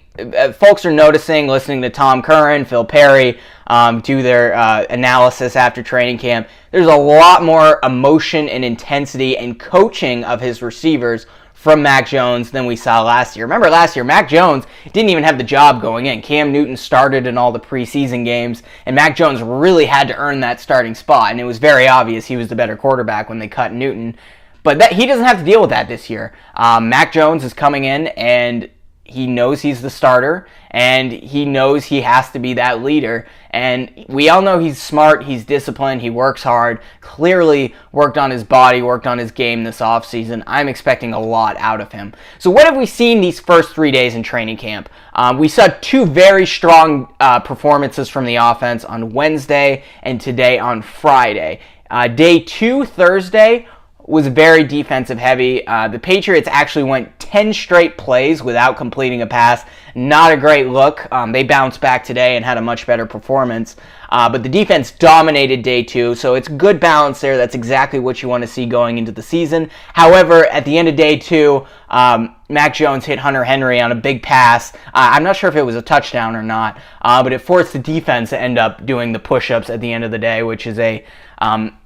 folks 0.54 0.84
are 0.84 0.92
noticing, 0.92 1.46
listening 1.46 1.82
to 1.82 1.90
Tom 1.90 2.22
Curran, 2.22 2.64
Phil 2.64 2.84
Perry 2.84 3.38
um, 3.66 4.00
do 4.00 4.22
their 4.22 4.54
uh, 4.54 4.84
analysis 4.90 5.56
after 5.56 5.82
training 5.82 6.18
camp. 6.18 6.48
There's 6.70 6.86
a 6.86 6.96
lot 6.96 7.42
more 7.42 7.80
emotion 7.82 8.48
and 8.48 8.64
intensity 8.64 9.36
and 9.36 9.58
coaching 9.58 10.24
of 10.24 10.40
his 10.40 10.62
receivers 10.62 11.26
from 11.52 11.82
Mac 11.82 12.06
Jones 12.06 12.50
than 12.50 12.66
we 12.66 12.76
saw 12.76 13.02
last 13.02 13.34
year. 13.34 13.44
Remember 13.44 13.68
last 13.68 13.96
year, 13.96 14.04
Mac 14.04 14.28
Jones 14.28 14.66
didn't 14.92 15.10
even 15.10 15.24
have 15.24 15.38
the 15.38 15.44
job 15.44 15.82
going 15.82 16.06
in. 16.06 16.22
Cam 16.22 16.52
Newton 16.52 16.76
started 16.76 17.26
in 17.26 17.36
all 17.36 17.50
the 17.50 17.58
preseason 17.58 18.24
games, 18.24 18.62
and 18.84 18.94
Mac 18.94 19.16
Jones 19.16 19.42
really 19.42 19.86
had 19.86 20.06
to 20.08 20.16
earn 20.16 20.38
that 20.40 20.60
starting 20.60 20.94
spot, 20.94 21.32
and 21.32 21.40
it 21.40 21.44
was 21.44 21.58
very 21.58 21.88
obvious 21.88 22.26
he 22.26 22.36
was 22.36 22.48
the 22.48 22.54
better 22.54 22.76
quarterback 22.76 23.28
when 23.28 23.38
they 23.38 23.48
cut 23.48 23.72
Newton. 23.72 24.16
But 24.62 24.78
that, 24.78 24.92
he 24.92 25.06
doesn't 25.06 25.24
have 25.24 25.38
to 25.38 25.44
deal 25.44 25.60
with 25.60 25.70
that 25.70 25.88
this 25.88 26.08
year. 26.08 26.34
Um, 26.54 26.88
Mac 26.88 27.12
Jones 27.12 27.42
is 27.42 27.52
coming 27.52 27.84
in, 27.84 28.08
and 28.08 28.68
he 29.08 29.26
knows 29.26 29.62
he's 29.62 29.82
the 29.82 29.90
starter 29.90 30.46
and 30.70 31.12
he 31.12 31.44
knows 31.44 31.84
he 31.84 32.02
has 32.02 32.30
to 32.32 32.38
be 32.38 32.54
that 32.54 32.82
leader. 32.82 33.26
And 33.50 34.04
we 34.08 34.28
all 34.28 34.42
know 34.42 34.58
he's 34.58 34.80
smart, 34.80 35.24
he's 35.24 35.44
disciplined, 35.44 36.02
he 36.02 36.10
works 36.10 36.42
hard, 36.42 36.80
clearly 37.00 37.74
worked 37.92 38.18
on 38.18 38.30
his 38.30 38.44
body, 38.44 38.82
worked 38.82 39.06
on 39.06 39.16
his 39.16 39.30
game 39.30 39.64
this 39.64 39.78
offseason. 39.78 40.42
I'm 40.46 40.68
expecting 40.68 41.14
a 41.14 41.20
lot 41.20 41.56
out 41.58 41.80
of 41.80 41.92
him. 41.92 42.12
So, 42.38 42.50
what 42.50 42.66
have 42.66 42.76
we 42.76 42.84
seen 42.84 43.20
these 43.20 43.40
first 43.40 43.72
three 43.72 43.90
days 43.90 44.14
in 44.14 44.22
training 44.22 44.58
camp? 44.58 44.90
Um, 45.14 45.38
we 45.38 45.48
saw 45.48 45.68
two 45.80 46.04
very 46.04 46.44
strong 46.44 47.14
uh, 47.20 47.40
performances 47.40 48.08
from 48.08 48.26
the 48.26 48.36
offense 48.36 48.84
on 48.84 49.12
Wednesday 49.12 49.84
and 50.02 50.20
today 50.20 50.58
on 50.58 50.82
Friday. 50.82 51.60
Uh, 51.90 52.08
day 52.08 52.40
two, 52.40 52.84
Thursday, 52.84 53.66
was 54.06 54.28
very 54.28 54.62
defensive 54.62 55.18
heavy. 55.18 55.66
Uh, 55.66 55.88
the 55.88 55.98
Patriots 55.98 56.48
actually 56.50 56.84
went 56.84 57.18
10 57.18 57.52
straight 57.52 57.98
plays 57.98 58.42
without 58.42 58.76
completing 58.76 59.22
a 59.22 59.26
pass. 59.26 59.64
Not 59.96 60.32
a 60.32 60.36
great 60.36 60.68
look. 60.68 61.10
Um, 61.10 61.32
they 61.32 61.42
bounced 61.42 61.80
back 61.80 62.04
today 62.04 62.36
and 62.36 62.44
had 62.44 62.56
a 62.56 62.62
much 62.62 62.86
better 62.86 63.04
performance. 63.04 63.76
Uh, 64.08 64.28
but 64.28 64.44
the 64.44 64.48
defense 64.48 64.92
dominated 64.92 65.62
day 65.62 65.82
two, 65.82 66.14
so 66.14 66.34
it's 66.34 66.46
good 66.46 66.78
balance 66.78 67.20
there. 67.20 67.36
That's 67.36 67.56
exactly 67.56 67.98
what 67.98 68.22
you 68.22 68.28
want 68.28 68.42
to 68.42 68.46
see 68.46 68.64
going 68.64 68.98
into 68.98 69.10
the 69.10 69.22
season. 69.22 69.70
However, 69.92 70.46
at 70.46 70.64
the 70.64 70.78
end 70.78 70.86
of 70.86 70.94
day 70.94 71.18
two, 71.18 71.66
um, 71.88 72.36
Mac 72.48 72.74
Jones 72.74 73.04
hit 73.04 73.18
Hunter 73.18 73.42
Henry 73.42 73.80
on 73.80 73.90
a 73.90 73.96
big 73.96 74.22
pass. 74.22 74.72
Uh, 74.74 74.78
I'm 74.94 75.24
not 75.24 75.34
sure 75.34 75.50
if 75.50 75.56
it 75.56 75.62
was 75.62 75.74
a 75.74 75.82
touchdown 75.82 76.36
or 76.36 76.42
not, 76.42 76.78
uh, 77.02 77.22
but 77.24 77.32
it 77.32 77.40
forced 77.40 77.72
the 77.72 77.80
defense 77.80 78.30
to 78.30 78.40
end 78.40 78.58
up 78.58 78.86
doing 78.86 79.12
the 79.12 79.18
push 79.18 79.50
ups 79.50 79.68
at 79.68 79.80
the 79.80 79.92
end 79.92 80.04
of 80.04 80.12
the 80.12 80.18
day, 80.18 80.44
which 80.44 80.68
is 80.68 80.78
a 80.78 81.04
um, 81.38 81.76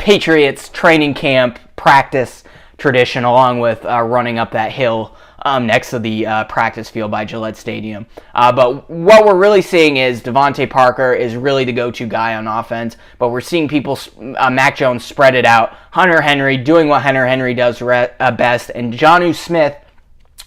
Patriots 0.00 0.70
training 0.70 1.12
camp 1.12 1.58
practice 1.76 2.42
tradition, 2.78 3.24
along 3.24 3.60
with 3.60 3.84
uh, 3.84 4.00
running 4.00 4.38
up 4.38 4.52
that 4.52 4.72
hill 4.72 5.14
um, 5.42 5.66
next 5.66 5.90
to 5.90 5.98
the 5.98 6.26
uh, 6.26 6.44
practice 6.44 6.88
field 6.88 7.10
by 7.10 7.26
Gillette 7.26 7.56
Stadium. 7.56 8.06
Uh, 8.34 8.50
but 8.50 8.88
what 8.88 9.26
we're 9.26 9.36
really 9.36 9.60
seeing 9.60 9.98
is 9.98 10.22
DeVante 10.22 10.68
Parker 10.70 11.12
is 11.12 11.36
really 11.36 11.66
the 11.66 11.72
go-to 11.72 12.06
guy 12.06 12.34
on 12.34 12.46
offense. 12.46 12.96
But 13.18 13.28
we're 13.28 13.42
seeing 13.42 13.68
people, 13.68 13.98
uh, 14.38 14.48
Mac 14.48 14.74
Jones 14.74 15.04
spread 15.04 15.34
it 15.34 15.44
out, 15.44 15.74
Hunter 15.90 16.22
Henry 16.22 16.56
doing 16.56 16.88
what 16.88 17.02
Hunter 17.02 17.26
Henry 17.26 17.52
does 17.52 17.82
re- 17.82 18.10
uh, 18.18 18.30
best, 18.30 18.70
and 18.74 18.94
Jonnu 18.94 19.34
Smith 19.34 19.76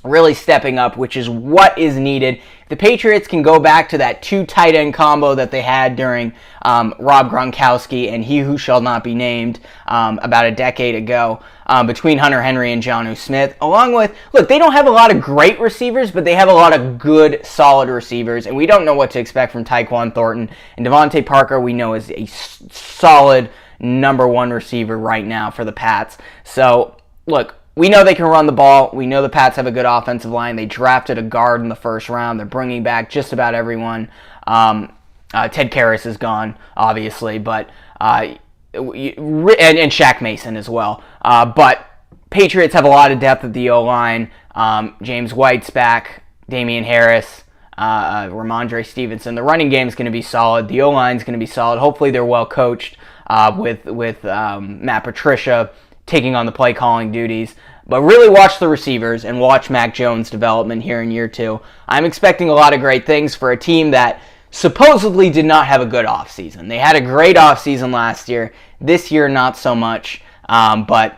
really 0.03 0.33
stepping 0.33 0.77
up, 0.77 0.97
which 0.97 1.15
is 1.15 1.29
what 1.29 1.77
is 1.77 1.97
needed. 1.97 2.41
The 2.69 2.75
Patriots 2.75 3.27
can 3.27 3.41
go 3.41 3.59
back 3.59 3.87
to 3.89 3.97
that 3.99 4.21
two 4.21 4.45
tight 4.45 4.75
end 4.75 4.93
combo 4.93 5.35
that 5.35 5.51
they 5.51 5.61
had 5.61 5.95
during 5.95 6.33
um, 6.63 6.93
Rob 6.99 7.29
Gronkowski 7.29 8.11
and 8.11 8.23
He 8.23 8.39
Who 8.39 8.57
Shall 8.57 8.81
Not 8.81 9.03
Be 9.03 9.13
Named 9.13 9.59
um, 9.87 10.19
about 10.21 10.45
a 10.45 10.51
decade 10.51 10.95
ago 10.95 11.41
um, 11.67 11.87
between 11.87 12.17
Hunter 12.17 12.41
Henry 12.41 12.71
and 12.71 12.81
Jonnu 12.81 13.15
Smith. 13.15 13.55
Along 13.61 13.93
with, 13.93 14.15
look, 14.33 14.49
they 14.49 14.59
don't 14.59 14.73
have 14.73 14.87
a 14.87 14.91
lot 14.91 15.13
of 15.13 15.21
great 15.21 15.59
receivers, 15.59 16.11
but 16.11 16.25
they 16.25 16.35
have 16.35 16.49
a 16.49 16.53
lot 16.53 16.73
of 16.73 16.97
good, 16.97 17.45
solid 17.45 17.89
receivers, 17.89 18.47
and 18.47 18.55
we 18.55 18.65
don't 18.65 18.85
know 18.85 18.95
what 18.95 19.11
to 19.11 19.19
expect 19.19 19.51
from 19.51 19.63
Tyquan 19.63 20.13
Thornton. 20.13 20.49
And 20.77 20.85
DeVante 20.85 21.25
Parker, 21.25 21.59
we 21.59 21.73
know, 21.73 21.93
is 21.93 22.11
a 22.11 22.25
solid 22.25 23.49
number 23.79 24.27
one 24.27 24.51
receiver 24.51 24.97
right 24.97 25.25
now 25.25 25.51
for 25.51 25.63
the 25.63 25.71
Pats. 25.71 26.17
So, 26.43 26.97
look, 27.25 27.55
we 27.75 27.89
know 27.89 28.03
they 28.03 28.15
can 28.15 28.25
run 28.25 28.45
the 28.45 28.51
ball. 28.51 28.91
We 28.93 29.07
know 29.07 29.21
the 29.21 29.29
Pats 29.29 29.55
have 29.55 29.65
a 29.65 29.71
good 29.71 29.85
offensive 29.85 30.31
line. 30.31 30.55
They 30.55 30.65
drafted 30.65 31.17
a 31.17 31.23
guard 31.23 31.61
in 31.61 31.69
the 31.69 31.75
first 31.75 32.09
round. 32.09 32.39
They're 32.39 32.45
bringing 32.45 32.83
back 32.83 33.09
just 33.09 33.33
about 33.33 33.55
everyone. 33.55 34.09
Um, 34.45 34.93
uh, 35.33 35.47
Ted 35.47 35.71
Karras 35.71 36.05
is 36.05 36.17
gone, 36.17 36.55
obviously, 36.77 37.39
but 37.39 37.69
uh, 37.99 38.35
and, 38.73 39.17
and 39.17 39.91
Shaq 39.91 40.21
Mason 40.21 40.55
as 40.55 40.69
well. 40.69 41.03
Uh, 41.21 41.45
but 41.45 41.85
Patriots 42.29 42.73
have 42.73 42.85
a 42.85 42.89
lot 42.89 43.11
of 43.11 43.19
depth 43.19 43.43
at 43.43 43.53
the 43.53 43.69
O 43.71 43.83
line. 43.83 44.31
Um, 44.53 44.95
James 45.01 45.33
White's 45.33 45.69
back. 45.69 46.23
Damien 46.49 46.83
Harris. 46.83 47.43
Uh, 47.75 47.81
uh, 47.81 48.29
Rhamondre 48.29 48.85
Stevenson. 48.85 49.33
The 49.33 49.41
running 49.41 49.69
game 49.69 49.87
is 49.87 49.95
going 49.95 50.05
to 50.05 50.11
be 50.11 50.21
solid. 50.21 50.67
The 50.67 50.81
O 50.83 50.91
line 50.91 51.17
is 51.17 51.23
going 51.23 51.33
to 51.33 51.43
be 51.43 51.47
solid. 51.47 51.79
Hopefully, 51.79 52.11
they're 52.11 52.23
well 52.23 52.45
coached 52.45 52.97
uh, 53.25 53.55
with 53.57 53.85
with 53.85 54.23
um, 54.25 54.85
Matt 54.85 55.03
Patricia 55.03 55.71
taking 56.05 56.35
on 56.35 56.45
the 56.45 56.51
play 56.51 56.73
calling 56.73 57.11
duties. 57.11 57.55
But 57.85 58.01
really 58.01 58.29
watch 58.29 58.59
the 58.59 58.67
receivers 58.67 59.25
and 59.25 59.39
watch 59.39 59.69
Mac 59.69 59.93
Jones' 59.93 60.29
development 60.29 60.83
here 60.83 61.01
in 61.01 61.11
year 61.11 61.27
two. 61.27 61.59
I'm 61.87 62.05
expecting 62.05 62.49
a 62.49 62.53
lot 62.53 62.73
of 62.73 62.79
great 62.79 63.05
things 63.05 63.35
for 63.35 63.51
a 63.51 63.57
team 63.57 63.91
that 63.91 64.21
supposedly 64.51 65.29
did 65.29 65.45
not 65.45 65.67
have 65.67 65.81
a 65.81 65.85
good 65.85 66.05
offseason. 66.05 66.69
They 66.69 66.77
had 66.77 66.95
a 66.95 67.01
great 67.01 67.35
offseason 67.35 67.91
last 67.91 68.29
year. 68.29 68.53
This 68.79 69.11
year, 69.11 69.27
not 69.27 69.57
so 69.57 69.75
much. 69.75 70.21
Um, 70.47 70.85
but, 70.85 71.17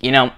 you 0.00 0.10
know, 0.10 0.32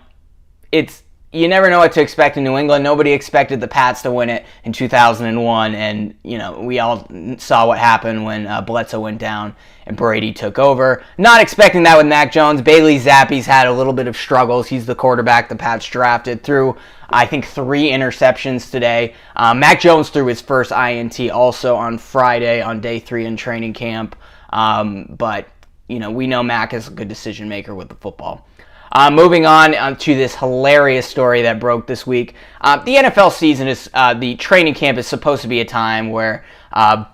it's 0.72 1.02
you 1.32 1.46
never 1.46 1.70
know 1.70 1.78
what 1.78 1.92
to 1.92 2.00
expect 2.00 2.36
in 2.36 2.42
New 2.42 2.56
England. 2.56 2.82
Nobody 2.82 3.12
expected 3.12 3.60
the 3.60 3.68
Pats 3.68 4.02
to 4.02 4.10
win 4.10 4.28
it 4.28 4.44
in 4.64 4.72
2001, 4.72 5.74
and 5.76 6.14
you 6.24 6.38
know 6.38 6.60
we 6.60 6.80
all 6.80 7.06
saw 7.38 7.68
what 7.68 7.78
happened 7.78 8.24
when 8.24 8.48
uh, 8.48 8.60
Bledsoe 8.60 8.98
went 8.98 9.18
down 9.18 9.54
and 9.86 9.96
Brady 9.96 10.32
took 10.32 10.58
over. 10.58 11.04
Not 11.18 11.40
expecting 11.40 11.84
that 11.84 11.96
with 11.96 12.06
Mac 12.06 12.32
Jones. 12.32 12.60
Bailey 12.62 12.98
Zappe's 12.98 13.46
had 13.46 13.68
a 13.68 13.72
little 13.72 13.92
bit 13.92 14.08
of 14.08 14.16
struggles. 14.16 14.66
He's 14.66 14.86
the 14.86 14.94
quarterback 14.94 15.48
the 15.48 15.54
Pats 15.54 15.86
drafted 15.86 16.42
through. 16.42 16.76
I 17.10 17.26
think 17.26 17.46
three 17.46 17.90
interceptions 17.90 18.70
today. 18.70 19.14
Uh, 19.36 19.54
Mac 19.54 19.80
Jones 19.80 20.10
threw 20.10 20.26
his 20.26 20.40
first 20.40 20.72
INT 20.72 21.20
also 21.30 21.76
on 21.76 21.98
Friday 21.98 22.60
on 22.60 22.80
day 22.80 22.98
three 22.98 23.24
in 23.24 23.36
training 23.36 23.74
camp. 23.74 24.16
Um, 24.52 25.06
but 25.16 25.48
you 25.86 26.00
know 26.00 26.10
we 26.10 26.26
know 26.26 26.42
Mac 26.42 26.74
is 26.74 26.88
a 26.88 26.90
good 26.90 27.08
decision 27.08 27.48
maker 27.48 27.72
with 27.72 27.88
the 27.88 27.94
football. 27.94 28.48
Uh, 28.92 29.10
moving 29.10 29.46
on 29.46 29.74
uh, 29.74 29.94
to 29.94 30.14
this 30.16 30.34
hilarious 30.34 31.06
story 31.06 31.42
that 31.42 31.60
broke 31.60 31.86
this 31.86 32.06
week. 32.06 32.34
Uh, 32.60 32.82
the 32.82 32.96
NFL 32.96 33.32
season 33.32 33.68
is, 33.68 33.88
uh, 33.94 34.14
the 34.14 34.34
training 34.36 34.74
camp 34.74 34.98
is 34.98 35.06
supposed 35.06 35.42
to 35.42 35.48
be 35.48 35.60
a 35.60 35.64
time 35.64 36.10
where 36.10 36.44
uh, 36.72 37.04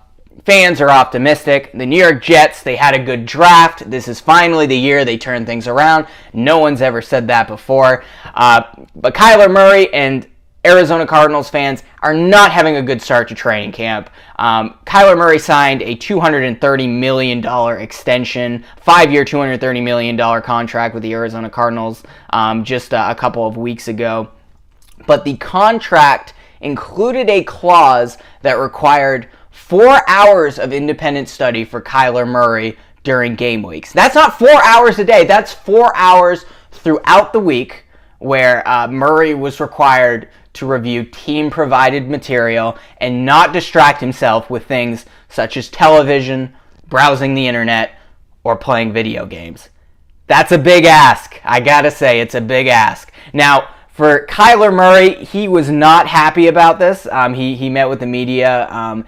fans 0.43 0.81
are 0.81 0.89
optimistic. 0.89 1.71
The 1.73 1.85
New 1.85 2.01
York 2.01 2.23
Jets, 2.23 2.63
they 2.63 2.75
had 2.75 2.95
a 2.95 3.03
good 3.03 3.25
draft. 3.25 3.89
This 3.89 4.07
is 4.07 4.19
finally 4.19 4.65
the 4.65 4.77
year 4.77 5.05
they 5.05 5.17
turn 5.17 5.45
things 5.45 5.67
around. 5.67 6.07
No 6.33 6.57
one's 6.57 6.81
ever 6.81 7.01
said 7.01 7.27
that 7.27 7.47
before. 7.47 8.03
Uh, 8.33 8.63
but 8.95 9.13
Kyler 9.13 9.51
Murray 9.51 9.93
and 9.93 10.27
Arizona 10.65 11.05
Cardinals 11.05 11.49
fans 11.49 11.83
are 12.01 12.13
not 12.13 12.51
having 12.51 12.75
a 12.75 12.81
good 12.81 13.01
start 13.01 13.27
to 13.29 13.35
training 13.35 13.71
camp. 13.71 14.09
Um, 14.37 14.77
Kyler 14.85 15.17
Murray 15.17 15.39
signed 15.39 15.81
a 15.81 15.95
$230 15.95 16.89
million 16.89 17.45
extension, 17.79 18.65
five 18.77 19.11
year, 19.11 19.23
$230 19.23 19.83
million 19.83 20.41
contract 20.41 20.93
with 20.93 21.03
the 21.03 21.13
Arizona 21.13 21.49
Cardinals 21.49 22.03
um, 22.31 22.63
just 22.63 22.93
uh, 22.93 23.07
a 23.09 23.15
couple 23.15 23.45
of 23.45 23.55
weeks 23.55 23.87
ago. 23.87 24.29
But 25.05 25.23
the 25.23 25.37
contract 25.37 26.33
included 26.61 27.29
a 27.29 27.43
clause 27.43 28.17
that 28.41 28.53
required 28.53 29.29
four 29.51 30.01
hours 30.09 30.59
of 30.59 30.73
independent 30.73 31.29
study 31.29 31.63
for 31.63 31.81
Kyler 31.81 32.27
Murray 32.27 32.77
during 33.03 33.35
game 33.35 33.63
weeks. 33.63 33.93
That's 33.93 34.15
not 34.15 34.37
four 34.37 34.63
hours 34.65 34.99
a 34.99 35.05
day, 35.05 35.23
that's 35.25 35.53
four 35.53 35.95
hours 35.95 36.45
throughout 36.71 37.31
the 37.31 37.39
week 37.39 37.85
where 38.19 38.67
uh, 38.67 38.87
Murray 38.87 39.33
was 39.33 39.59
required 39.59 40.29
to 40.57 40.65
review 40.65 41.03
team 41.03 41.49
provided 41.49 42.09
material 42.09 42.77
and 42.97 43.25
not 43.25 43.53
distract 43.53 44.01
himself 44.01 44.49
with 44.49 44.65
things 44.65 45.05
such 45.29 45.57
as 45.57 45.69
television, 45.69 46.53
browsing 46.87 47.33
the 47.33 47.47
internet, 47.47 47.91
or 48.43 48.55
playing 48.55 48.93
video 48.93 49.25
games. 49.25 49.69
That's 50.27 50.51
a 50.51 50.57
big 50.57 50.85
ask. 50.85 51.39
I 51.43 51.59
gotta 51.59 51.91
say, 51.91 52.19
it's 52.19 52.35
a 52.35 52.41
big 52.41 52.67
ask. 52.67 53.11
Now, 53.33 53.69
for 53.89 54.25
Kyler 54.27 54.73
Murray, 54.73 55.25
he 55.25 55.47
was 55.47 55.69
not 55.69 56.07
happy 56.07 56.47
about 56.47 56.79
this. 56.79 57.07
Um, 57.11 57.33
he, 57.33 57.55
he 57.55 57.69
met 57.69 57.89
with 57.89 57.99
the 57.99 58.05
media. 58.05 58.69
Um, 58.69 59.05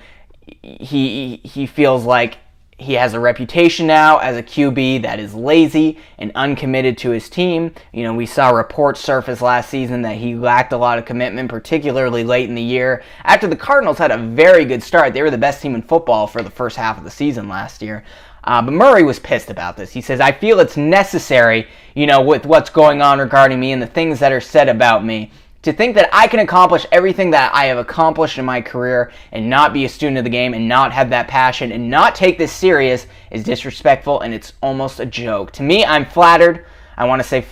he, 0.62 1.38
he 1.44 1.66
feels 1.66 2.06
like 2.06 2.40
he 2.80 2.94
has 2.94 3.14
a 3.14 3.20
reputation 3.20 3.86
now 3.86 4.18
as 4.20 4.38
a 4.38 4.44
QB 4.44 5.02
that 5.02 5.20
is 5.20 5.36
lazy 5.36 6.00
and 6.18 6.32
uncommitted 6.34 6.98
to 7.00 7.10
his 7.10 7.30
team. 7.30 7.74
You 7.92 8.04
know, 8.04 8.14
we 8.14 8.26
saw 8.26 8.50
reports 8.50 9.02
surface 9.02 9.42
last 9.42 9.70
season 9.70 10.02
that 10.04 10.16
he 10.16 10.36
lacked 10.36 10.72
a 10.72 10.78
lot 10.78 10.98
of 10.98 11.06
commitment, 11.06 11.50
particularly 11.50 12.24
late 12.24 12.48
in 12.48 12.56
the 12.56 12.62
year. 12.62 13.04
After 13.26 13.48
the 13.48 13.56
Cardinals 13.56 13.98
had 13.98 14.12
a 14.12 14.18
very 14.18 14.64
good 14.64 14.82
start, 14.82 15.14
they 15.14 15.22
were 15.22 15.30
the 15.30 15.38
best 15.38 15.62
team 15.62 15.76
in 15.76 15.82
football 15.82 16.26
for 16.26 16.42
the 16.42 16.50
first 16.50 16.78
half 16.78 16.98
of 16.98 17.04
the 17.04 17.12
season 17.12 17.50
last 17.50 17.82
year. 17.82 18.06
Uh, 18.46 18.62
but 18.62 18.72
Murray 18.72 19.04
was 19.04 19.20
pissed 19.20 19.50
about 19.50 19.76
this. 19.76 19.92
He 19.92 20.02
says, 20.02 20.22
I 20.22 20.32
feel 20.32 20.62
it's 20.62 20.78
necessary, 20.78 21.68
you 21.94 22.08
know, 22.08 22.22
with 22.22 22.46
what's 22.46 22.70
going 22.70 23.02
on 23.02 23.20
regarding 23.20 23.60
me 23.60 23.74
and 23.74 23.82
the 23.82 23.88
things 23.88 24.20
that 24.20 24.32
are 24.32 24.42
said 24.42 24.70
about 24.70 25.04
me 25.04 25.32
to 25.62 25.74
think 25.74 25.96
that 25.96 26.10
I 26.14 26.28
can 26.28 26.40
accomplish 26.40 26.86
everything 26.92 27.32
that 27.32 27.54
I 27.54 27.66
have 27.66 27.78
accomplished 27.78 28.38
in 28.38 28.46
my 28.46 28.62
career 28.62 29.12
and 29.32 29.50
not 29.50 29.74
be 29.74 29.86
a 29.86 29.90
student 29.90 30.18
of 30.18 30.24
the 30.24 30.30
game 30.30 30.54
and 30.54 30.70
not 30.70 30.94
have 30.94 31.10
that 31.10 31.28
passion 31.28 31.72
and 31.72 31.90
not 31.90 32.16
take 32.16 32.38
this 32.38 32.52
serious 32.52 33.08
is 33.32 33.44
disrespectful 33.44 34.22
and 34.22 34.34
it's 34.34 34.54
almost 34.62 35.00
a 35.00 35.06
joke. 35.06 35.52
To 35.54 35.64
me, 35.64 35.84
I'm 35.84 36.06
flattered. 36.06 36.66
I 36.98 37.06
want 37.06 37.22
to 37.22 37.28
say 37.28 37.46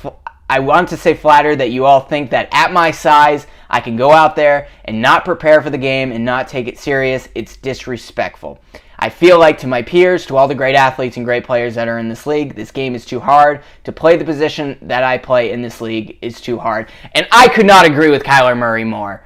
I 0.50 0.60
want 0.60 0.88
to 0.90 0.98
say 0.98 1.14
flattered 1.14 1.58
that 1.58 1.72
you 1.72 1.86
all 1.86 2.00
think 2.00 2.32
that 2.32 2.48
at 2.54 2.72
my 2.72 2.92
size 2.92 3.48
I 3.70 3.82
can 3.82 3.98
go 3.98 4.12
out 4.12 4.38
there 4.38 4.70
and 4.86 5.02
not 5.02 5.26
prepare 5.26 5.62
for 5.62 5.70
the 5.70 5.78
game 5.78 6.14
and 6.14 6.24
not 6.24 6.48
take 6.48 6.68
it 6.68 6.80
serious. 6.80 7.28
It's 7.36 7.58
disrespectful. 7.58 8.62
I 9.00 9.10
feel 9.10 9.38
like 9.38 9.60
to 9.60 9.68
my 9.68 9.84
peers, 9.84 10.26
to 10.26 10.38
all 10.38 10.48
the 10.48 10.56
great 10.56 10.76
athletes 10.76 11.18
and 11.18 11.26
great 11.26 11.44
players 11.44 11.76
that 11.76 11.88
are 11.88 12.00
in 12.00 12.10
this 12.10 12.26
league, 12.26 12.56
this 12.56 12.72
game 12.72 12.96
is 12.96 13.06
too 13.06 13.20
hard. 13.20 13.62
To 13.84 13.92
play 13.92 14.18
the 14.18 14.26
position 14.26 14.78
that 14.82 15.04
I 15.04 15.20
play 15.20 15.52
in 15.52 15.62
this 15.62 15.82
league 15.82 16.18
is 16.22 16.42
too 16.42 16.58
hard. 16.58 16.90
And 17.14 17.28
I 17.32 17.48
could 17.48 17.68
not 17.68 17.86
agree 17.86 18.10
with 18.10 18.24
Kyler 18.24 18.58
Murray 18.58 18.84
more. 18.84 19.24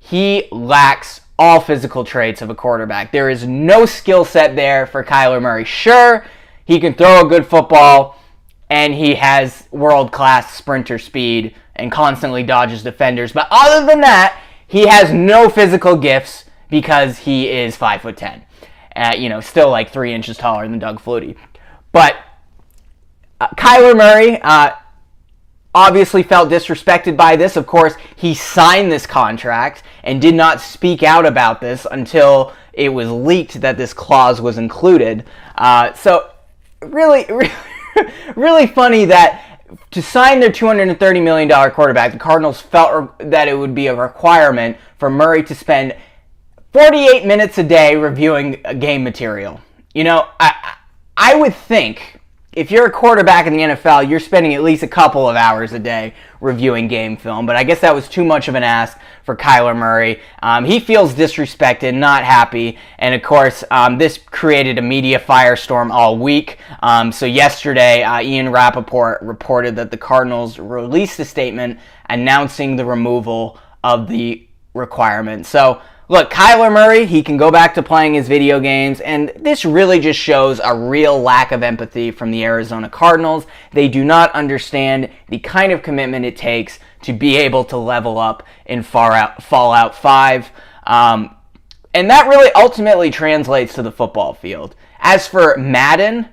He 0.00 0.48
lacks 0.50 1.20
all 1.38 1.60
physical 1.60 2.02
traits 2.02 2.42
of 2.42 2.50
a 2.50 2.56
quarterback. 2.56 3.12
There 3.12 3.30
is 3.30 3.46
no 3.46 3.86
skill 3.86 4.24
set 4.24 4.56
there 4.56 4.86
for 4.86 5.04
Kyler 5.04 5.40
Murray. 5.40 5.64
Sure, 5.64 6.26
he 6.64 6.80
can 6.80 6.94
throw 6.94 7.24
a 7.24 7.28
good 7.28 7.46
football 7.46 8.18
and 8.68 8.94
he 8.94 9.14
has 9.14 9.68
world 9.70 10.10
class 10.10 10.54
sprinter 10.54 10.98
speed 10.98 11.54
and 11.76 11.92
constantly 11.92 12.42
dodges 12.42 12.82
defenders. 12.82 13.32
But 13.32 13.46
other 13.50 13.86
than 13.86 14.00
that, 14.00 14.40
he 14.66 14.86
has 14.88 15.12
no 15.12 15.48
physical 15.48 15.96
gifts 15.96 16.46
because 16.68 17.18
he 17.18 17.48
is 17.48 17.76
5 17.76 18.02
foot 18.02 18.16
10 18.16 18.44
at, 18.94 19.18
you 19.18 19.28
know, 19.28 19.40
still 19.40 19.70
like 19.70 19.90
three 19.90 20.12
inches 20.12 20.36
taller 20.36 20.68
than 20.68 20.78
Doug 20.78 21.00
Flutie. 21.00 21.36
But 21.92 22.16
uh, 23.40 23.48
Kyler 23.56 23.96
Murray, 23.96 24.40
uh, 24.40 24.72
obviously 25.74 26.22
felt 26.22 26.50
disrespected 26.50 27.16
by 27.16 27.36
this. 27.36 27.56
Of 27.56 27.66
course, 27.66 27.94
he 28.16 28.34
signed 28.34 28.92
this 28.92 29.06
contract 29.06 29.82
and 30.04 30.20
did 30.20 30.34
not 30.34 30.60
speak 30.60 31.02
out 31.02 31.26
about 31.26 31.60
this 31.60 31.86
until 31.90 32.52
it 32.72 32.90
was 32.90 33.10
leaked 33.10 33.60
that 33.60 33.76
this 33.76 33.92
clause 33.94 34.40
was 34.40 34.58
included. 34.58 35.24
Uh, 35.56 35.92
so, 35.94 36.30
really, 36.82 37.24
really, 37.28 37.52
really 38.36 38.66
funny 38.66 39.04
that 39.06 39.60
to 39.90 40.02
sign 40.02 40.40
their 40.40 40.50
$230 40.50 41.22
million 41.22 41.70
quarterback, 41.70 42.12
the 42.12 42.18
Cardinals 42.18 42.60
felt 42.60 43.18
that 43.18 43.48
it 43.48 43.56
would 43.56 43.74
be 43.74 43.86
a 43.86 43.94
requirement 43.94 44.76
for 44.98 45.08
Murray 45.08 45.42
to 45.44 45.54
spend 45.54 45.96
48 46.72 47.26
minutes 47.26 47.58
a 47.58 47.62
day 47.62 47.96
reviewing 47.96 48.62
game 48.78 49.04
material. 49.04 49.60
You 49.92 50.04
know, 50.04 50.28
I, 50.40 50.76
I 51.18 51.34
would 51.34 51.54
think 51.54 52.18
if 52.54 52.70
you're 52.70 52.86
a 52.86 52.90
quarterback 52.90 53.46
in 53.46 53.52
the 53.52 53.58
NFL, 53.60 54.08
you're 54.08 54.18
spending 54.18 54.54
at 54.54 54.62
least 54.62 54.82
a 54.82 54.88
couple 54.88 55.28
of 55.28 55.36
hours 55.36 55.74
a 55.74 55.78
day 55.78 56.14
reviewing 56.40 56.88
game 56.88 57.18
film. 57.18 57.44
But 57.44 57.56
I 57.56 57.64
guess 57.64 57.80
that 57.80 57.94
was 57.94 58.08
too 58.08 58.24
much 58.24 58.48
of 58.48 58.54
an 58.54 58.62
ask 58.62 58.98
for 59.24 59.36
Kyler 59.36 59.76
Murray. 59.76 60.20
Um, 60.42 60.64
he 60.64 60.80
feels 60.80 61.12
disrespected, 61.12 61.92
not 61.92 62.24
happy, 62.24 62.78
and 62.98 63.14
of 63.14 63.22
course, 63.22 63.64
um, 63.70 63.98
this 63.98 64.16
created 64.16 64.78
a 64.78 64.82
media 64.82 65.18
firestorm 65.18 65.90
all 65.90 66.16
week. 66.16 66.58
Um, 66.82 67.12
so 67.12 67.26
yesterday, 67.26 68.02
uh, 68.02 68.22
Ian 68.22 68.48
Rapoport 68.50 69.20
reported 69.20 69.76
that 69.76 69.90
the 69.90 69.98
Cardinals 69.98 70.58
released 70.58 71.18
a 71.20 71.24
statement 71.26 71.78
announcing 72.08 72.76
the 72.76 72.84
removal 72.86 73.58
of 73.84 74.08
the 74.08 74.46
requirement. 74.72 75.44
So 75.44 75.82
Look, 76.12 76.30
Kyler 76.30 76.70
Murray, 76.70 77.06
he 77.06 77.22
can 77.22 77.38
go 77.38 77.50
back 77.50 77.72
to 77.72 77.82
playing 77.82 78.12
his 78.12 78.28
video 78.28 78.60
games, 78.60 79.00
and 79.00 79.32
this 79.34 79.64
really 79.64 79.98
just 79.98 80.20
shows 80.20 80.60
a 80.62 80.76
real 80.76 81.18
lack 81.18 81.52
of 81.52 81.62
empathy 81.62 82.10
from 82.10 82.30
the 82.30 82.44
Arizona 82.44 82.90
Cardinals. 82.90 83.46
They 83.72 83.88
do 83.88 84.04
not 84.04 84.30
understand 84.32 85.08
the 85.30 85.38
kind 85.38 85.72
of 85.72 85.82
commitment 85.82 86.26
it 86.26 86.36
takes 86.36 86.80
to 87.04 87.14
be 87.14 87.38
able 87.38 87.64
to 87.64 87.78
level 87.78 88.18
up 88.18 88.46
in 88.66 88.82
far 88.82 89.12
out, 89.12 89.42
Fallout 89.42 89.94
5. 89.94 90.50
Um, 90.86 91.34
and 91.94 92.10
that 92.10 92.28
really 92.28 92.52
ultimately 92.52 93.10
translates 93.10 93.72
to 93.76 93.82
the 93.82 93.90
football 93.90 94.34
field. 94.34 94.76
As 95.00 95.26
for 95.26 95.56
Madden, 95.56 96.28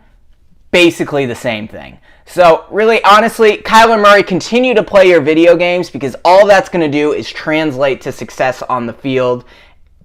basically 0.71 1.25
the 1.25 1.35
same 1.35 1.69
thing. 1.69 1.99
So, 2.25 2.65
really, 2.69 3.03
honestly, 3.03 3.57
Kyler 3.57 3.99
Murray, 3.99 4.21
continue 4.21 4.75
to 4.75 4.83
play 4.83 5.07
your 5.07 5.19
video 5.19 5.55
games 5.55 5.89
because 5.89 6.15
all 6.23 6.45
that's 6.45 6.69
going 6.69 6.85
to 6.85 6.97
do 6.97 7.13
is 7.13 7.27
translate 7.27 8.01
to 8.01 8.11
success 8.11 8.61
on 8.61 8.85
the 8.85 8.93
field. 8.93 9.45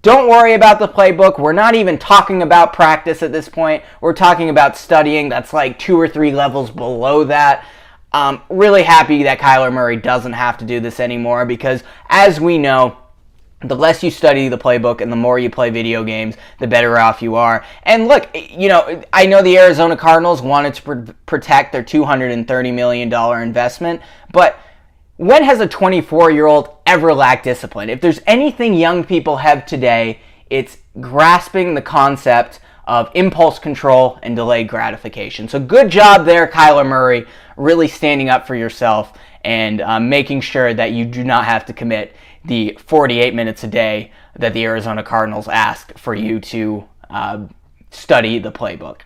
Don't 0.04 0.28
worry 0.28 0.52
about 0.52 0.78
the 0.78 0.87
playbook. 0.87 1.38
We're 1.38 1.54
not 1.54 1.75
even 1.75 1.96
talking 1.96 2.42
about 2.42 2.75
practice 2.75 3.23
at 3.23 3.32
this 3.32 3.49
point. 3.49 3.82
We're 4.02 4.12
talking 4.12 4.50
about 4.50 4.76
studying. 4.76 5.30
That's 5.30 5.54
like 5.54 5.78
two 5.78 5.99
or 5.99 6.06
three 6.06 6.30
levels 6.30 6.70
below 6.70 7.25
that. 7.25 7.66
Um, 8.12 8.42
really 8.50 8.82
happy 8.82 9.23
that 9.23 9.38
Kyler 9.38 9.73
Murray 9.73 9.96
doesn't 9.96 10.34
have 10.34 10.58
to 10.58 10.66
do 10.66 10.78
this 10.78 11.00
anymore 11.00 11.46
because, 11.46 11.84
as 12.11 12.38
we 12.38 12.58
know, 12.58 12.99
the 13.62 13.75
less 13.75 14.02
you 14.02 14.11
study 14.11 14.50
the 14.50 14.58
playbook 14.58 15.00
and 15.00 15.11
the 15.11 15.16
more 15.16 15.38
you 15.38 15.49
play 15.49 15.70
video 15.70 16.04
games, 16.04 16.37
the 16.58 16.66
better 16.66 16.99
off 16.99 17.23
you 17.23 17.37
are. 17.37 17.64
And 17.84 18.06
look, 18.06 18.28
you 18.34 18.68
know, 18.68 19.02
I 19.11 19.25
know 19.25 19.40
the 19.40 19.56
Arizona 19.56 19.96
Cardinals 19.96 20.42
wanted 20.42 20.75
to 20.75 20.82
pr- 20.82 21.12
protect 21.25 21.73
their 21.73 21.82
$230 21.82 22.75
million 22.75 23.11
investment, 23.42 24.02
but 24.32 24.58
when 25.16 25.44
has 25.44 25.61
a 25.61 25.68
24 25.68 26.30
year 26.30 26.47
old 26.47 26.76
ever 26.87 27.12
lacked 27.14 27.44
discipline? 27.44 27.90
If 27.90 28.00
there's 28.00 28.21
anything 28.26 28.75
young 28.75 29.04
people 29.04 29.37
have 29.37 29.66
today, 29.66 30.21
it's 30.50 30.78
grasping 31.00 31.75
the 31.75 31.83
concept 31.83 32.61
of 32.87 33.11
impulse 33.14 33.59
control 33.59 34.18
and 34.23 34.37
delayed 34.37 34.68
gratification. 34.68 35.49
So, 35.49 35.59
good 35.59 35.90
job 35.90 36.26
there, 36.26 36.47
Kyler 36.47 36.87
Murray, 36.87 37.26
really 37.56 37.88
standing 37.88 38.28
up 38.28 38.47
for 38.47 38.54
yourself 38.54 39.16
and 39.44 39.80
um, 39.80 40.09
making 40.09 40.40
sure 40.40 40.75
that 40.75 40.92
you 40.92 41.04
do 41.04 41.25
not 41.25 41.44
have 41.44 41.64
to 41.66 41.73
commit 41.73 42.14
the 42.44 42.76
48 42.87 43.35
minutes 43.35 43.64
a 43.64 43.68
day 43.68 44.12
that 44.37 44.52
the 44.52 44.64
Arizona 44.64 45.02
Cardinals 45.02 45.49
ask 45.49 45.97
for 45.97 46.14
you 46.14 46.40
to 46.40 46.87
uh, 47.09 47.47
study 47.90 48.38
the 48.38 48.52
playbook. 48.52 49.00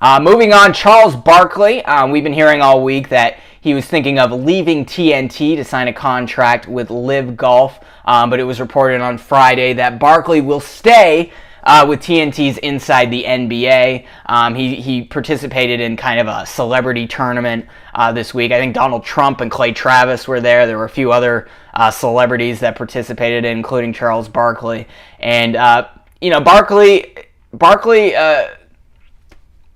Uh, 0.00 0.20
moving 0.22 0.52
on, 0.52 0.72
Charles 0.72 1.16
Barkley. 1.16 1.84
Um, 1.84 2.12
we've 2.12 2.22
been 2.22 2.32
hearing 2.32 2.60
all 2.62 2.84
week 2.84 3.08
that 3.08 3.38
he 3.60 3.74
was 3.74 3.86
thinking 3.86 4.18
of 4.18 4.32
leaving 4.32 4.84
TNT 4.84 5.56
to 5.56 5.64
sign 5.64 5.88
a 5.88 5.92
contract 5.92 6.68
with 6.68 6.90
LIV 6.90 7.36
Golf, 7.36 7.80
um, 8.04 8.30
but 8.30 8.40
it 8.40 8.44
was 8.44 8.60
reported 8.60 9.00
on 9.00 9.18
Friday 9.18 9.72
that 9.74 9.98
Barkley 9.98 10.40
will 10.40 10.60
stay 10.60 11.32
uh, 11.64 11.84
with 11.86 12.00
TNT's 12.00 12.58
Inside 12.58 13.10
the 13.10 13.24
NBA. 13.24 14.06
Um, 14.26 14.54
he, 14.54 14.76
he 14.76 15.02
participated 15.02 15.80
in 15.80 15.96
kind 15.96 16.20
of 16.20 16.26
a 16.26 16.46
celebrity 16.46 17.06
tournament 17.06 17.66
uh, 17.94 18.12
this 18.12 18.32
week. 18.32 18.52
I 18.52 18.58
think 18.58 18.74
Donald 18.74 19.04
Trump 19.04 19.40
and 19.40 19.50
Clay 19.50 19.72
Travis 19.72 20.26
were 20.26 20.40
there. 20.40 20.66
There 20.66 20.78
were 20.78 20.84
a 20.84 20.90
few 20.90 21.12
other 21.12 21.48
uh, 21.74 21.90
celebrities 21.90 22.60
that 22.60 22.76
participated, 22.76 23.44
including 23.44 23.92
Charles 23.92 24.28
Barkley. 24.28 24.86
And, 25.18 25.56
uh, 25.56 25.88
you 26.20 26.30
know, 26.30 26.40
Barkley, 26.40 27.26
Barkley, 27.52 28.14
uh, 28.14 28.48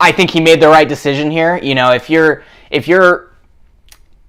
I 0.01 0.13
think 0.13 0.31
he 0.31 0.41
made 0.41 0.61
the 0.61 0.69
right 0.69 0.89
decision 0.89 1.31
here. 1.31 1.59
You 1.59 1.75
know, 1.75 1.93
if 1.93 2.11
you're 2.11 2.43
if 2.71 2.89
you're 2.89 3.32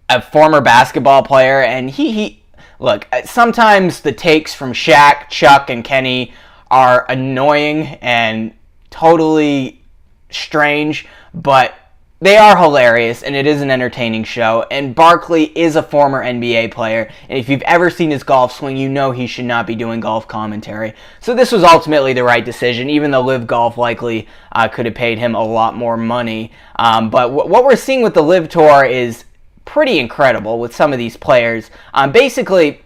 a 0.10 0.22
former 0.22 0.62
basketball 0.62 1.24
player, 1.24 1.62
and 1.62 1.90
he 1.90 2.12
he 2.12 2.44
look 2.80 3.08
sometimes 3.26 4.02
the 4.02 4.12
takes 4.12 4.54
from 4.54 4.74
Shaq, 4.74 5.30
Chuck, 5.30 5.70
and 5.70 5.84
Kenny 5.84 6.34
are 6.70 7.06
annoying 7.10 7.86
and 8.02 8.54
totally 8.90 9.82
strange, 10.30 11.06
but 11.34 11.76
they 12.24 12.38
are 12.38 12.56
hilarious 12.56 13.22
and 13.22 13.36
it 13.36 13.46
is 13.46 13.62
an 13.62 13.70
entertaining 13.70 14.24
show. 14.24 14.66
And 14.72 14.96
Barkley 14.96 15.46
is 15.58 15.76
a 15.76 15.84
former 15.84 16.24
NBA 16.24 16.72
player. 16.72 17.12
And 17.28 17.38
if 17.38 17.50
you've 17.50 17.62
ever 17.64 17.90
seen 17.90 18.12
his 18.12 18.24
golf 18.24 18.56
swing, 18.56 18.78
you 18.78 18.88
know 18.88 19.12
he 19.12 19.28
should 19.28 19.44
not 19.44 19.68
be 19.68 19.76
doing 19.76 20.00
golf 20.00 20.26
commentary. 20.26 20.94
So 21.20 21.36
this 21.36 21.52
was 21.52 21.64
ultimately 21.64 22.14
the 22.14 22.24
right 22.24 22.46
decision, 22.46 22.90
even 22.90 23.12
though 23.12 23.22
LIV 23.22 23.46
Golf 23.46 23.78
likely 23.78 24.28
uh, 24.54 24.70
could 24.70 24.86
have 24.86 24.96
paid 24.96 25.18
him 25.18 25.36
a 25.36 25.44
lot 25.44 25.76
more 25.76 25.98
money. 25.98 26.54
Um, 26.78 27.10
but 27.10 27.28
w- 27.28 27.50
what 27.50 27.66
we're 27.66 27.76
seeing 27.76 28.02
with 28.02 28.14
the 28.14 28.24
LIV 28.24 28.48
Tour 28.48 28.86
is 28.86 29.26
pretty 29.66 30.00
incredible 30.00 30.60
with 30.60 30.76
some 30.76 30.94
of 30.94 31.00
these 31.00 31.18
players. 31.18 31.72
Um, 31.94 32.12
basically, 32.12 32.82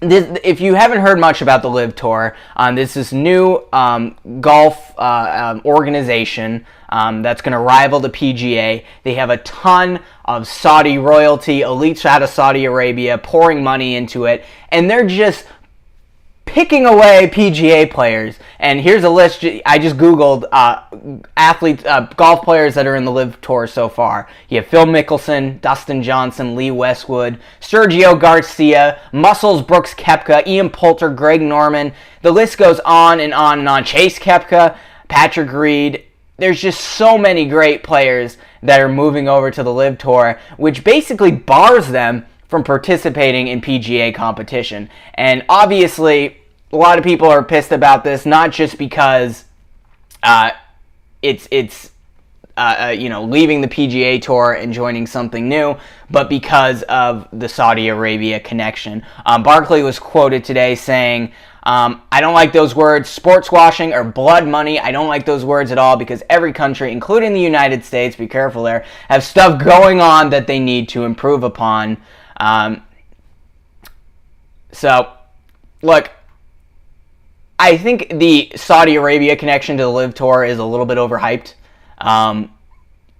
this, 0.00 0.38
if 0.42 0.60
you 0.60 0.74
haven't 0.74 1.00
heard 1.00 1.18
much 1.18 1.42
about 1.42 1.62
the 1.62 1.70
LIV 1.70 1.94
Tour, 1.94 2.36
um, 2.56 2.74
this 2.74 2.96
is 2.96 3.12
new 3.12 3.64
um, 3.72 4.16
golf 4.40 4.92
uh, 4.98 5.52
um, 5.54 5.62
organization 5.64 6.66
um, 6.88 7.22
that's 7.22 7.40
going 7.40 7.52
to 7.52 7.58
rival 7.58 8.00
the 8.00 8.10
PGA. 8.10 8.84
They 9.04 9.14
have 9.14 9.30
a 9.30 9.38
ton 9.38 10.00
of 10.24 10.48
Saudi 10.48 10.98
royalty, 10.98 11.60
elites 11.60 12.04
out 12.04 12.22
of 12.22 12.30
Saudi 12.30 12.64
Arabia, 12.64 13.16
pouring 13.18 13.62
money 13.62 13.94
into 13.94 14.24
it, 14.24 14.44
and 14.70 14.90
they're 14.90 15.06
just 15.06 15.46
picking 16.52 16.84
away 16.84 17.30
PGA 17.32 17.90
players. 17.90 18.38
And 18.58 18.78
here's 18.78 19.04
a 19.04 19.08
list. 19.08 19.42
I 19.64 19.78
just 19.78 19.96
Googled 19.96 20.44
uh, 20.52 20.82
athletes, 21.34 21.82
uh, 21.86 22.12
golf 22.14 22.44
players 22.44 22.74
that 22.74 22.86
are 22.86 22.94
in 22.94 23.06
the 23.06 23.10
LIV 23.10 23.40
Tour 23.40 23.66
so 23.66 23.88
far. 23.88 24.28
You 24.50 24.58
have 24.58 24.66
Phil 24.66 24.84
Mickelson, 24.84 25.62
Dustin 25.62 26.02
Johnson, 26.02 26.54
Lee 26.54 26.70
Westwood, 26.70 27.40
Sergio 27.62 28.20
Garcia, 28.20 29.00
Muscles 29.12 29.62
Brooks 29.62 29.94
Koepka, 29.94 30.46
Ian 30.46 30.68
Poulter, 30.68 31.08
Greg 31.08 31.40
Norman. 31.40 31.94
The 32.20 32.30
list 32.30 32.58
goes 32.58 32.80
on 32.80 33.20
and 33.20 33.32
on 33.32 33.60
and 33.60 33.68
on. 33.68 33.82
Chase 33.82 34.18
Koepka, 34.18 34.76
Patrick 35.08 35.50
Reed. 35.50 36.04
There's 36.36 36.60
just 36.60 36.82
so 36.82 37.16
many 37.16 37.48
great 37.48 37.82
players 37.82 38.36
that 38.62 38.78
are 38.78 38.90
moving 38.90 39.26
over 39.26 39.50
to 39.50 39.62
the 39.62 39.72
LIV 39.72 39.96
Tour, 39.96 40.38
which 40.58 40.84
basically 40.84 41.32
bars 41.32 41.88
them 41.88 42.26
from 42.46 42.62
participating 42.62 43.48
in 43.48 43.62
PGA 43.62 44.14
competition. 44.14 44.90
And 45.14 45.46
obviously, 45.48 46.41
a 46.72 46.76
lot 46.76 46.98
of 46.98 47.04
people 47.04 47.28
are 47.28 47.42
pissed 47.42 47.72
about 47.72 48.02
this, 48.02 48.24
not 48.24 48.50
just 48.50 48.78
because 48.78 49.44
uh, 50.22 50.50
it's 51.20 51.46
it's 51.50 51.90
uh, 52.56 52.76
uh, 52.78 52.88
you 52.88 53.08
know 53.08 53.24
leaving 53.24 53.60
the 53.60 53.68
PGA 53.68 54.20
Tour 54.20 54.54
and 54.54 54.72
joining 54.72 55.06
something 55.06 55.48
new, 55.48 55.76
but 56.10 56.28
because 56.28 56.82
of 56.84 57.28
the 57.32 57.48
Saudi 57.48 57.88
Arabia 57.88 58.40
connection. 58.40 59.04
Um, 59.26 59.42
Barkley 59.42 59.82
was 59.82 59.98
quoted 59.98 60.44
today 60.44 60.74
saying. 60.74 61.32
Um, 61.64 62.02
I 62.10 62.20
don't 62.20 62.34
like 62.34 62.52
those 62.52 62.74
words, 62.74 63.08
sports 63.08 63.52
washing 63.52 63.92
or 63.92 64.02
blood 64.02 64.48
money. 64.48 64.80
I 64.80 64.90
don't 64.90 65.06
like 65.06 65.24
those 65.24 65.44
words 65.44 65.70
at 65.70 65.78
all 65.78 65.96
because 65.96 66.20
every 66.28 66.52
country, 66.52 66.90
including 66.90 67.34
the 67.34 67.40
United 67.40 67.84
States, 67.84 68.16
be 68.16 68.26
careful 68.26 68.64
there, 68.64 68.84
have 69.08 69.22
stuff 69.22 69.62
going 69.62 70.00
on 70.00 70.30
that 70.30 70.48
they 70.48 70.58
need 70.58 70.88
to 70.88 71.04
improve 71.04 71.44
upon. 71.44 71.98
Um, 72.38 72.82
so, 74.72 75.12
look, 75.82 76.10
I 77.62 77.76
think 77.76 78.18
the 78.18 78.50
Saudi 78.56 78.96
Arabia 78.96 79.36
connection 79.36 79.76
to 79.76 79.84
the 79.84 79.88
LIV 79.88 80.14
Tour 80.14 80.42
is 80.42 80.58
a 80.58 80.64
little 80.64 80.84
bit 80.84 80.98
overhyped. 80.98 81.54
Um, 81.98 82.52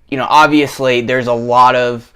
you 0.08 0.16
know, 0.16 0.26
obviously, 0.28 1.00
there's 1.00 1.28
a 1.28 1.32
lot 1.32 1.76
of 1.76 2.12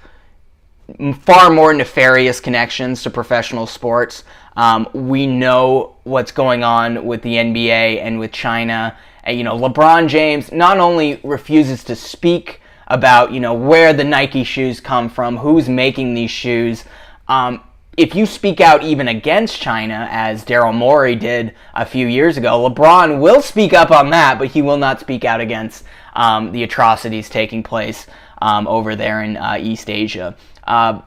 far 1.21 1.51
more 1.51 1.73
nefarious 1.73 2.41
connections 2.41 3.05
to 3.05 3.11
professional 3.11 3.65
sports. 3.65 4.25
Um, 4.57 4.89
we 4.93 5.29
know 5.29 5.99
what's 6.03 6.33
going 6.33 6.65
on 6.65 7.07
with 7.07 7.23
the 7.23 7.37
NBA 7.37 8.01
and 8.03 8.19
with 8.19 8.33
China. 8.33 8.99
And, 9.23 9.39
you 9.39 9.45
know, 9.45 9.57
LeBron 9.57 10.09
James 10.09 10.51
not 10.51 10.79
only 10.79 11.21
refuses 11.23 11.85
to 11.85 11.95
speak 11.95 12.61
about 12.89 13.31
you 13.31 13.39
know 13.39 13.55
where 13.55 13.93
the 13.93 14.05
Nike 14.05 14.43
shoes 14.43 14.81
come 14.81 15.09
from, 15.09 15.37
who's 15.37 15.69
making 15.69 16.15
these 16.15 16.33
shoes. 16.33 16.85
Um, 17.29 17.63
if 17.97 18.15
you 18.15 18.27
speak 18.27 18.61
out 18.61 18.83
even 18.83 19.09
against 19.09 19.61
China, 19.61 20.07
as 20.11 20.45
Daryl 20.45 20.75
Morey 20.75 21.17
did 21.17 21.55
a 21.75 21.87
few 21.87 22.07
years 22.07 22.37
ago, 22.37 22.69
LeBron 22.69 23.21
will 23.21 23.41
speak 23.41 23.73
up 23.73 23.91
on 23.91 24.11
that, 24.11 24.39
but 24.39 24.49
he 24.49 24.61
will 24.61 24.77
not 24.77 25.01
speak 25.01 25.25
out 25.25 25.41
against 25.41 25.85
um, 26.15 26.53
the 26.53 26.63
atrocities 26.63 27.31
taking 27.31 27.63
place 27.63 28.07
um, 28.43 28.67
over 28.67 28.97
there 28.97 29.23
in 29.23 29.39
uh, 29.39 29.57
East 29.59 29.89
Asia. 29.89 30.37
Uh, 30.65 31.01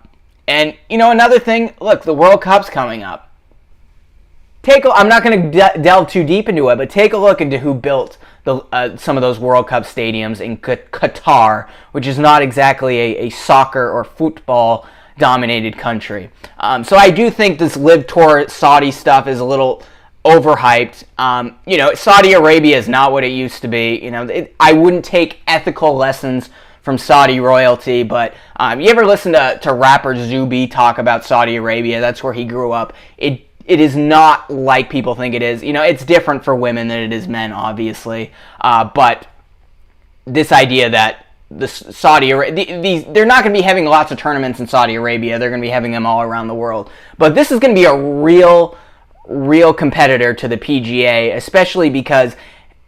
and 0.47 0.75
you 0.89 0.97
know 0.97 1.11
another 1.11 1.37
thing, 1.39 1.73
look, 1.79 2.01
the 2.01 2.13
World 2.13 2.41
Cup's 2.41 2.69
coming 2.69 3.03
up. 3.03 3.27
Take 4.63 4.83
a, 4.83 4.91
I'm 4.91 5.07
not 5.07 5.23
going 5.23 5.43
to 5.43 5.51
de- 5.51 5.81
delve 5.81 6.09
too 6.09 6.23
deep 6.23 6.49
into 6.49 6.69
it, 6.69 6.77
but 6.77 6.89
take 6.89 7.13
a 7.13 7.17
look 7.17 7.39
into 7.39 7.59
who 7.59 7.73
built 7.73 8.17
the, 8.45 8.57
uh, 8.71 8.97
some 8.97 9.15
of 9.15 9.21
those 9.21 9.37
World 9.37 9.67
Cup 9.67 9.83
stadiums 9.83 10.41
in 10.41 10.57
Qatar, 10.57 11.69
which 11.91 12.07
is 12.07 12.17
not 12.17 12.41
exactly 12.41 12.97
a, 12.97 13.17
a 13.27 13.29
soccer 13.29 13.91
or 13.91 14.03
football 14.03 14.87
dominated 15.19 15.77
country. 15.77 16.31
Um, 16.57 16.83
so 16.83 16.97
I 16.97 17.11
do 17.11 17.29
think 17.29 17.59
this 17.59 17.77
LIV 17.77 18.07
Tour 18.07 18.47
Saudi 18.49 18.91
stuff 18.91 19.27
is 19.27 19.39
a 19.39 19.45
little 19.45 19.83
overhyped. 20.25 21.03
Um, 21.17 21.57
you 21.65 21.77
know, 21.77 21.93
Saudi 21.93 22.33
Arabia 22.33 22.77
is 22.77 22.89
not 22.89 23.11
what 23.11 23.23
it 23.23 23.31
used 23.31 23.61
to 23.61 23.67
be. 23.67 23.99
You 24.01 24.11
know, 24.11 24.23
it, 24.23 24.55
I 24.59 24.73
wouldn't 24.73 25.05
take 25.05 25.39
ethical 25.47 25.95
lessons 25.95 26.49
from 26.81 26.97
Saudi 26.97 27.39
royalty, 27.39 28.03
but 28.03 28.33
um, 28.55 28.79
you 28.81 28.89
ever 28.89 29.05
listen 29.05 29.33
to, 29.33 29.59
to 29.61 29.73
rapper 29.73 30.15
Zuby 30.15 30.67
talk 30.67 30.97
about 30.97 31.23
Saudi 31.23 31.55
Arabia? 31.55 31.99
That's 32.01 32.23
where 32.23 32.33
he 32.33 32.45
grew 32.45 32.71
up. 32.71 32.93
It 33.17 33.45
it 33.65 33.79
is 33.79 33.95
not 33.95 34.49
like 34.49 34.89
people 34.89 35.13
think 35.13 35.35
it 35.35 35.43
is. 35.43 35.61
You 35.61 35.73
know, 35.73 35.83
it's 35.83 36.03
different 36.03 36.43
for 36.43 36.55
women 36.55 36.87
than 36.87 37.01
it 37.01 37.13
is 37.13 37.27
men, 37.27 37.51
obviously. 37.51 38.31
Uh, 38.59 38.89
but 38.95 39.27
this 40.25 40.51
idea 40.51 40.89
that 40.89 41.27
the 41.51 41.67
Saudi 41.67 42.31
these 42.51 43.05
they're 43.05 43.25
not 43.25 43.43
going 43.43 43.53
to 43.53 43.59
be 43.59 43.63
having 43.63 43.85
lots 43.85 44.11
of 44.11 44.19
tournaments 44.19 44.59
in 44.59 44.67
Saudi 44.67 44.95
Arabia. 44.95 45.39
They're 45.39 45.49
going 45.49 45.61
to 45.61 45.65
be 45.65 45.71
having 45.71 45.91
them 45.91 46.05
all 46.05 46.21
around 46.21 46.47
the 46.47 46.53
world. 46.53 46.91
But 47.17 47.33
this 47.33 47.51
is 47.51 47.59
going 47.59 47.73
to 47.73 47.79
be 47.79 47.85
a 47.85 47.95
real 47.95 48.77
real 49.27 49.73
competitor 49.73 50.33
to 50.33 50.47
the 50.47 50.57
PGA, 50.57 51.35
especially 51.35 51.89
because 51.89 52.35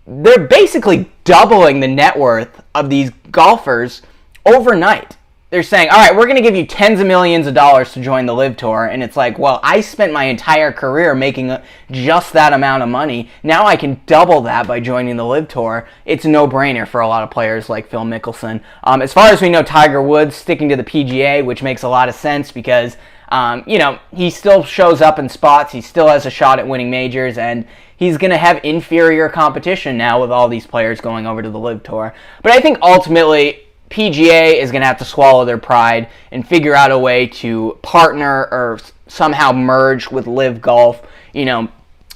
they're 0.06 0.48
basically 0.48 1.12
doubling 1.24 1.80
the 1.80 1.88
net 1.88 2.18
worth 2.18 2.62
of 2.74 2.90
these 2.90 3.12
golfers 3.32 4.02
overnight 4.46 5.18
they're 5.52 5.64
saying, 5.64 5.90
all 5.90 5.98
right, 5.98 6.16
we're 6.16 6.28
going 6.28 6.38
to 6.38 6.42
give 6.42 6.56
you 6.56 6.66
tens 6.66 7.02
of 7.02 7.08
millions 7.08 7.46
of 7.46 7.54
dollars 7.54 7.92
to 7.92 8.02
join 8.02 8.26
the 8.26 8.34
LIV 8.34 8.56
Tour. 8.56 8.86
And 8.86 9.04
it's 9.04 9.18
like, 9.18 9.38
well, 9.38 9.60
I 9.62 9.82
spent 9.82 10.14
my 10.14 10.24
entire 10.24 10.72
career 10.72 11.14
making 11.14 11.54
just 11.92 12.32
that 12.32 12.54
amount 12.54 12.84
of 12.84 12.90
money. 12.90 13.30
Now 13.44 13.66
I 13.66 13.76
can 13.76 14.00
double 14.06 14.40
that 14.42 14.66
by 14.66 14.80
joining 14.80 15.18
the 15.18 15.26
LIV 15.26 15.50
Tour. 15.50 15.90
It's 16.06 16.24
a 16.24 16.30
no 16.30 16.48
brainer 16.48 16.88
for 16.88 17.02
a 17.02 17.08
lot 17.08 17.22
of 17.22 17.32
players 17.32 17.68
like 17.68 17.90
Phil 17.90 18.04
Mickelson. 18.04 18.64
Um, 18.86 19.02
as 19.02 19.12
far 19.12 19.28
as 19.28 19.42
we 19.42 19.50
know, 19.50 19.62
Tiger 19.62 20.02
Woods 20.02 20.38
sticking 20.38 20.70
to 20.70 20.78
the 20.78 20.86
PGA, 20.86 21.46
which 21.46 21.62
makes 21.62 21.84
a 21.84 21.90
lot 21.90 22.08
of 22.08 22.16
sense 22.16 22.50
because, 22.50 22.96
um, 23.28 23.66
you 23.68 23.78
know, 23.78 24.00
he 24.16 24.30
still 24.30 24.64
shows 24.64 25.02
up 25.02 25.20
in 25.20 25.28
spots. 25.28 25.74
He 25.74 25.82
still 25.82 26.08
has 26.08 26.26
a 26.26 26.30
shot 26.30 26.60
at 26.60 26.68
winning 26.68 26.90
majors. 26.90 27.38
And 27.38 27.68
he's 27.98 28.18
going 28.18 28.32
to 28.32 28.38
have 28.38 28.64
inferior 28.64 29.28
competition 29.28 29.98
now 29.98 30.22
with 30.22 30.32
all 30.32 30.48
these 30.48 30.66
players 30.66 31.02
going 31.02 31.28
over 31.28 31.42
to 31.42 31.50
the 31.50 31.60
LIV 31.60 31.84
Tour. 31.84 32.16
But 32.42 32.54
I 32.54 32.62
think 32.62 32.78
ultimately, 32.82 33.66
PGA 33.92 34.56
is 34.56 34.72
going 34.72 34.82
to 34.82 34.88
have 34.88 34.98
to 35.00 35.06
swallow 35.06 35.46
their 35.46 35.58
pride 35.58 36.10
and 36.32 36.48
figure 36.48 36.74
out 36.74 36.92
a 36.92 36.98
way 36.98 37.28
to 37.28 37.78
partner 37.82 38.48
or 38.52 38.80
somehow 39.08 39.52
merge 39.52 40.10
with 40.10 40.28
LIV 40.28 40.62
Golf. 40.62 41.06
You 41.34 41.46
know, 41.46 41.68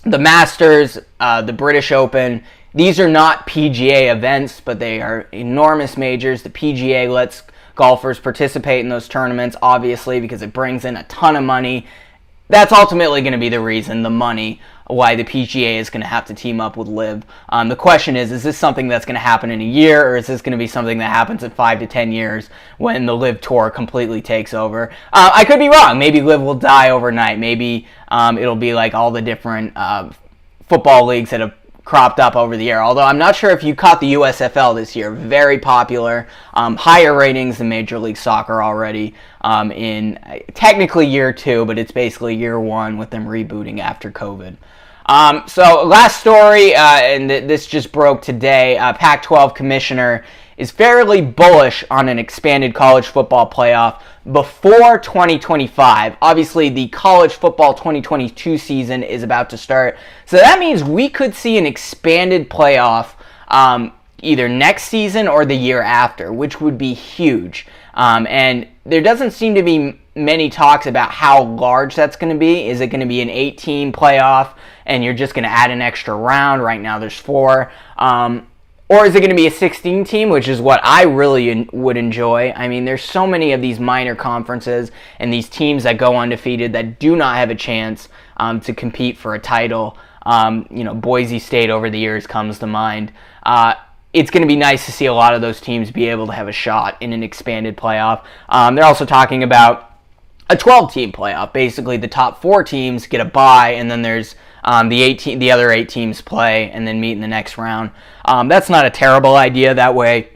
the 0.04 0.18
Masters, 0.18 0.98
uh, 1.20 1.42
the 1.42 1.54
British 1.54 1.92
Open, 1.92 2.44
these 2.74 3.00
are 3.00 3.10
not 3.10 3.48
PGA 3.48 4.14
events, 4.14 4.62
but 4.62 4.80
they 4.80 5.02
are 5.02 5.28
enormous 5.32 5.98
majors. 5.98 6.44
The 6.44 6.50
PGA 6.50 7.12
lets 7.12 7.44
golfers 7.76 8.20
participate 8.20 8.80
in 8.82 8.90
those 8.90 9.08
tournaments, 9.08 9.56
obviously, 9.62 10.20
because 10.20 10.42
it 10.42 10.54
brings 10.54 10.86
in 10.86 10.96
a 10.98 11.04
ton 11.04 11.36
of 11.36 11.44
money. 11.44 11.86
That's 12.48 12.72
ultimately 12.72 13.22
going 13.22 13.34
to 13.34 13.40
be 13.40 13.50
the 13.50 13.60
reason, 13.60 14.04
the 14.04 14.10
money 14.10 14.62
why 14.88 15.16
the 15.16 15.24
PGA 15.24 15.78
is 15.78 15.90
going 15.90 16.02
to 16.02 16.08
have 16.08 16.26
to 16.26 16.34
team 16.34 16.62
up 16.62 16.78
with 16.78 16.88
LIV. 16.88 17.24
Um, 17.50 17.70
the 17.70 17.76
question 17.76 18.16
is, 18.16 18.32
is 18.32 18.44
this 18.44 18.58
something 18.58 18.88
that's 18.88 19.06
going 19.06 19.16
to 19.16 19.20
happen 19.20 19.50
in 19.50 19.60
a 19.60 19.66
year, 19.66 20.08
or 20.08 20.18
is 20.18 20.28
this 20.28 20.42
going 20.42 20.52
to 20.52 20.58
be 20.58 20.68
something 20.68 21.00
that 21.00 21.10
happens 21.10 21.44
in 21.44 21.52
five 21.52 21.80
to 21.80 21.88
ten 21.88 22.12
years 22.12 22.50
when 22.78 23.06
the 23.06 23.16
LIV 23.16 23.42
Tour 23.42 23.70
completely 23.72 24.22
takes 24.22 24.54
over? 24.54 24.92
Uh, 25.12 25.32
I 25.34 25.44
could 25.44 25.60
be 25.60 25.70
wrong. 25.70 25.98
Maybe 25.98 26.22
LIV 26.22 26.42
will 26.42 26.56
die 26.56 26.92
overnight. 26.92 27.40
Maybe 27.40 27.88
um, 28.10 28.38
it'll 28.38 28.56
be 28.56 28.74
like 28.74 28.94
all 28.94 29.12
the 29.12 29.22
different 29.22 29.74
uh, 29.76 30.12
football 30.68 31.06
leagues 31.06 31.32
that 31.32 31.40
have 31.40 31.54
cropped 31.86 32.20
up 32.20 32.36
over 32.36 32.58
the 32.58 32.66
year. 32.66 32.80
Although 32.80 33.04
I'm 33.04 33.20
not 33.20 33.36
sure 33.36 33.52
if 33.52 33.64
you 33.64 33.76
caught 33.76 34.02
the 34.02 34.14
USFL 34.14 34.76
this 34.76 34.96
year. 34.96 35.12
Very 35.12 35.60
popular, 35.60 36.28
um, 36.56 36.76
higher 36.76 37.16
ratings 37.16 37.60
than 37.60 37.70
Major 37.70 38.00
League 38.00 38.18
Soccer 38.18 38.62
already 38.62 39.14
um, 39.42 39.72
in 39.72 40.18
uh, 40.18 40.40
technically 40.54 41.06
year 41.06 41.32
two, 41.32 41.64
but 41.66 41.78
it's 41.78 41.92
basically 41.92 42.36
year 42.36 42.60
one 42.60 42.98
with 42.98 43.12
them 43.12 43.26
rebooting 43.26 43.80
after 43.80 44.12
COVID. 44.12 44.58
Um, 45.08 45.44
so 45.48 45.86
last 45.86 46.20
story, 46.20 46.74
uh, 46.74 46.82
and 46.82 47.30
th- 47.30 47.48
this 47.48 47.68
just 47.68 47.92
broke 47.92 48.24
today. 48.24 48.76
Uh, 48.80 48.92
Pac-12 48.92 49.54
commissioner 49.54 50.26
is 50.58 50.72
fairly 50.72 51.22
bullish 51.22 51.84
on 51.90 52.10
an 52.10 52.20
expanded 52.20 52.74
college 52.74 53.08
football 53.08 53.50
playoff 53.50 54.02
before 54.32 54.98
2025. 54.98 56.18
Obviously, 56.22 56.70
the 56.70 56.88
college 56.90 57.34
football 57.34 57.74
2022 57.74 58.58
season 58.58 59.04
is 59.04 59.24
about 59.24 59.50
to 59.50 59.58
start, 59.58 59.98
so 60.26 60.38
that 60.38 60.60
means 60.60 60.84
we 60.84 61.10
could 61.10 61.36
see 61.36 61.58
an 61.58 61.66
expanded 61.66 62.50
playoff 62.50 63.14
um, 63.50 63.92
either 64.22 64.48
next 64.48 64.84
season 64.84 65.28
or 65.28 65.46
the 65.46 65.56
year 65.56 65.82
after, 65.82 66.34
which 66.34 66.62
would 66.62 66.78
be 66.78 66.94
huge. 66.94 67.68
Um, 67.94 68.28
and 68.28 68.68
there 68.86 69.02
doesn't 69.02 69.32
seem 69.32 69.56
to 69.56 69.64
be 69.64 70.00
many 70.16 70.50
talks 70.50 70.86
about 70.86 71.12
how 71.12 71.44
large 71.44 71.96
that's 71.96 72.16
going 72.16 72.34
to 72.34 72.40
be. 72.40 72.68
Is 72.68 72.82
it 72.82 72.88
going 72.88 73.02
to 73.02 73.06
be 73.06 73.22
an 73.22 73.30
18 73.30 73.92
playoff? 73.92 74.56
and 74.86 75.04
you're 75.04 75.14
just 75.14 75.34
going 75.34 75.44
to 75.44 75.50
add 75.50 75.72
an 75.72 75.82
extra 75.82 76.16
round. 76.16 76.64
Right 76.64 76.80
now, 76.80 77.00
there's 77.00 77.18
four. 77.18 77.72
Um, 77.98 78.48
or 78.88 79.06
is 79.06 79.16
it 79.16 79.20
going 79.20 79.32
to 79.32 79.36
be 79.36 79.48
a 79.48 79.52
16 79.52 80.04
team, 80.04 80.30
which 80.30 80.48
is 80.48 80.62
what 80.62 80.80
I 80.84 81.04
really 81.04 81.68
would 81.74 81.98
enjoy? 81.98 82.52
I 82.56 82.68
mean, 82.68 82.86
there's 82.86 83.04
so 83.04 83.26
many 83.26 83.52
of 83.52 83.62
these 83.62 83.80
minor 83.80 84.14
conferences 84.14 84.92
and 85.20 85.34
these 85.34 85.50
teams 85.50 85.84
that 85.84 85.98
go 85.98 86.16
undefeated 86.16 86.74
that 86.74 87.00
do 87.00 87.16
not 87.16 87.38
have 87.38 87.50
a 87.50 87.56
chance 87.56 88.10
um, 88.38 88.60
to 88.62 88.74
compete 88.74 89.18
for 89.18 89.34
a 89.34 89.40
title. 89.40 89.98
Um, 90.24 90.68
you 90.70 90.84
know, 90.84 90.94
Boise 90.94 91.40
State 91.40 91.72
over 91.72 91.90
the 91.90 91.98
years 91.98 92.28
comes 92.28 92.60
to 92.60 92.68
mind. 92.68 93.12
Uh, 93.44 93.74
it's 94.14 94.30
going 94.30 94.44
to 94.44 94.48
be 94.48 94.56
nice 94.56 94.86
to 94.86 94.92
see 94.92 95.08
a 95.08 95.14
lot 95.14 95.34
of 95.34 95.42
those 95.42 95.60
teams 95.60 95.90
be 95.90 96.08
able 96.08 96.28
to 96.28 96.34
have 96.34 96.48
a 96.48 96.54
shot 96.54 97.02
in 97.02 97.12
an 97.12 97.24
expanded 97.24 97.76
playoff. 97.76 98.24
Um, 98.50 98.76
they're 98.76 98.86
also 98.86 99.06
talking 99.06 99.42
about 99.42 99.98
a 100.50 100.56
12 100.56 100.94
team 100.94 101.12
playoff. 101.12 101.54
Basically, 101.54 101.98
the 101.98 102.08
top 102.08 102.42
four 102.42 102.64
teams 102.64 103.08
get 103.08 103.20
a 103.20 103.26
bye, 103.26 103.72
and 103.72 103.90
then 103.90 104.04
there's 104.04 104.36
um, 104.66 104.90
the 104.90 105.02
18, 105.02 105.40
the 105.40 105.52
other 105.52 105.72
eight 105.72 105.90
teams 105.90 106.22
play 106.22 106.72
and 106.72 106.86
then 106.88 107.00
meet 107.00 107.12
in 107.12 107.22
the 107.22 107.28
next 107.28 107.58
round. 107.58 107.92
Um, 108.26 108.48
that's 108.48 108.70
not 108.70 108.86
a 108.86 108.90
terrible 108.90 109.36
idea. 109.36 109.74
That 109.76 109.94
way, 109.94 110.32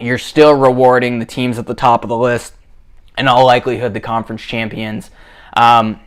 you're 0.00 0.18
still 0.18 0.54
rewarding 0.54 1.20
the 1.20 1.24
teams 1.24 1.56
at 1.58 1.66
the 1.66 1.74
top 1.74 2.02
of 2.02 2.08
the 2.08 2.18
list, 2.18 2.52
in 3.16 3.28
all 3.28 3.46
likelihood, 3.46 3.94
the 3.94 4.00
conference 4.00 4.42
champions. 4.42 5.10
Um, 5.56 6.00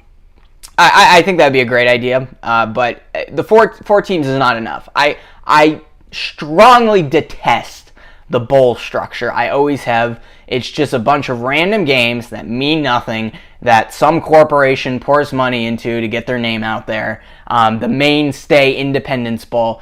I, 0.77 1.19
I, 1.19 1.21
think 1.23 1.38
that'd 1.38 1.53
be 1.53 1.62
a 1.62 1.65
great 1.65 1.88
idea, 1.88 2.27
uh, 2.43 2.65
but 2.65 3.01
uh, 3.15 3.23
the 3.31 3.43
four 3.43 3.73
four 3.83 4.01
teams 4.01 4.27
is 4.27 4.38
not 4.38 4.57
enough. 4.57 4.89
I 4.93 5.17
I 5.45 5.81
strongly 6.12 7.01
detest 7.01 7.87
the 8.29 8.39
bowl 8.39 8.75
structure. 8.75 9.31
I 9.31 9.49
always 9.49 9.83
have. 9.83 10.21
It's 10.47 10.69
just 10.69 10.93
a 10.93 10.99
bunch 10.99 11.29
of 11.29 11.41
random 11.41 11.85
games 11.85 12.29
that 12.29 12.47
mean 12.47 12.81
nothing 12.81 13.33
that 13.61 13.93
some 13.93 14.21
corporation 14.21 14.99
pours 14.99 15.33
money 15.33 15.65
into 15.65 15.99
to 15.99 16.07
get 16.07 16.27
their 16.27 16.39
name 16.39 16.63
out 16.63 16.87
there. 16.87 17.23
Um, 17.47 17.79
the 17.79 17.87
mainstay 17.87 18.73
Independence 18.73 19.45
Bowl, 19.45 19.81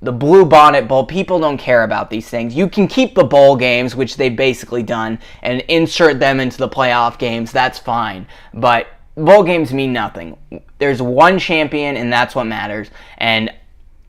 the 0.00 0.12
Blue 0.12 0.44
Bonnet 0.44 0.88
Bowl, 0.88 1.04
people 1.04 1.38
don't 1.38 1.58
care 1.58 1.84
about 1.84 2.10
these 2.10 2.28
things. 2.28 2.54
You 2.54 2.68
can 2.68 2.88
keep 2.88 3.14
the 3.14 3.24
bowl 3.24 3.56
games, 3.56 3.94
which 3.94 4.16
they've 4.16 4.36
basically 4.36 4.82
done, 4.82 5.18
and 5.42 5.60
insert 5.62 6.20
them 6.20 6.40
into 6.40 6.58
the 6.58 6.68
playoff 6.68 7.18
games. 7.18 7.52
That's 7.52 7.78
fine. 7.78 8.26
But 8.54 8.86
bowl 9.16 9.42
games 9.42 9.72
mean 9.72 9.92
nothing. 9.92 10.36
There's 10.78 11.02
one 11.02 11.38
champion, 11.38 11.96
and 11.96 12.12
that's 12.12 12.34
what 12.34 12.44
matters. 12.44 12.90
And 13.18 13.52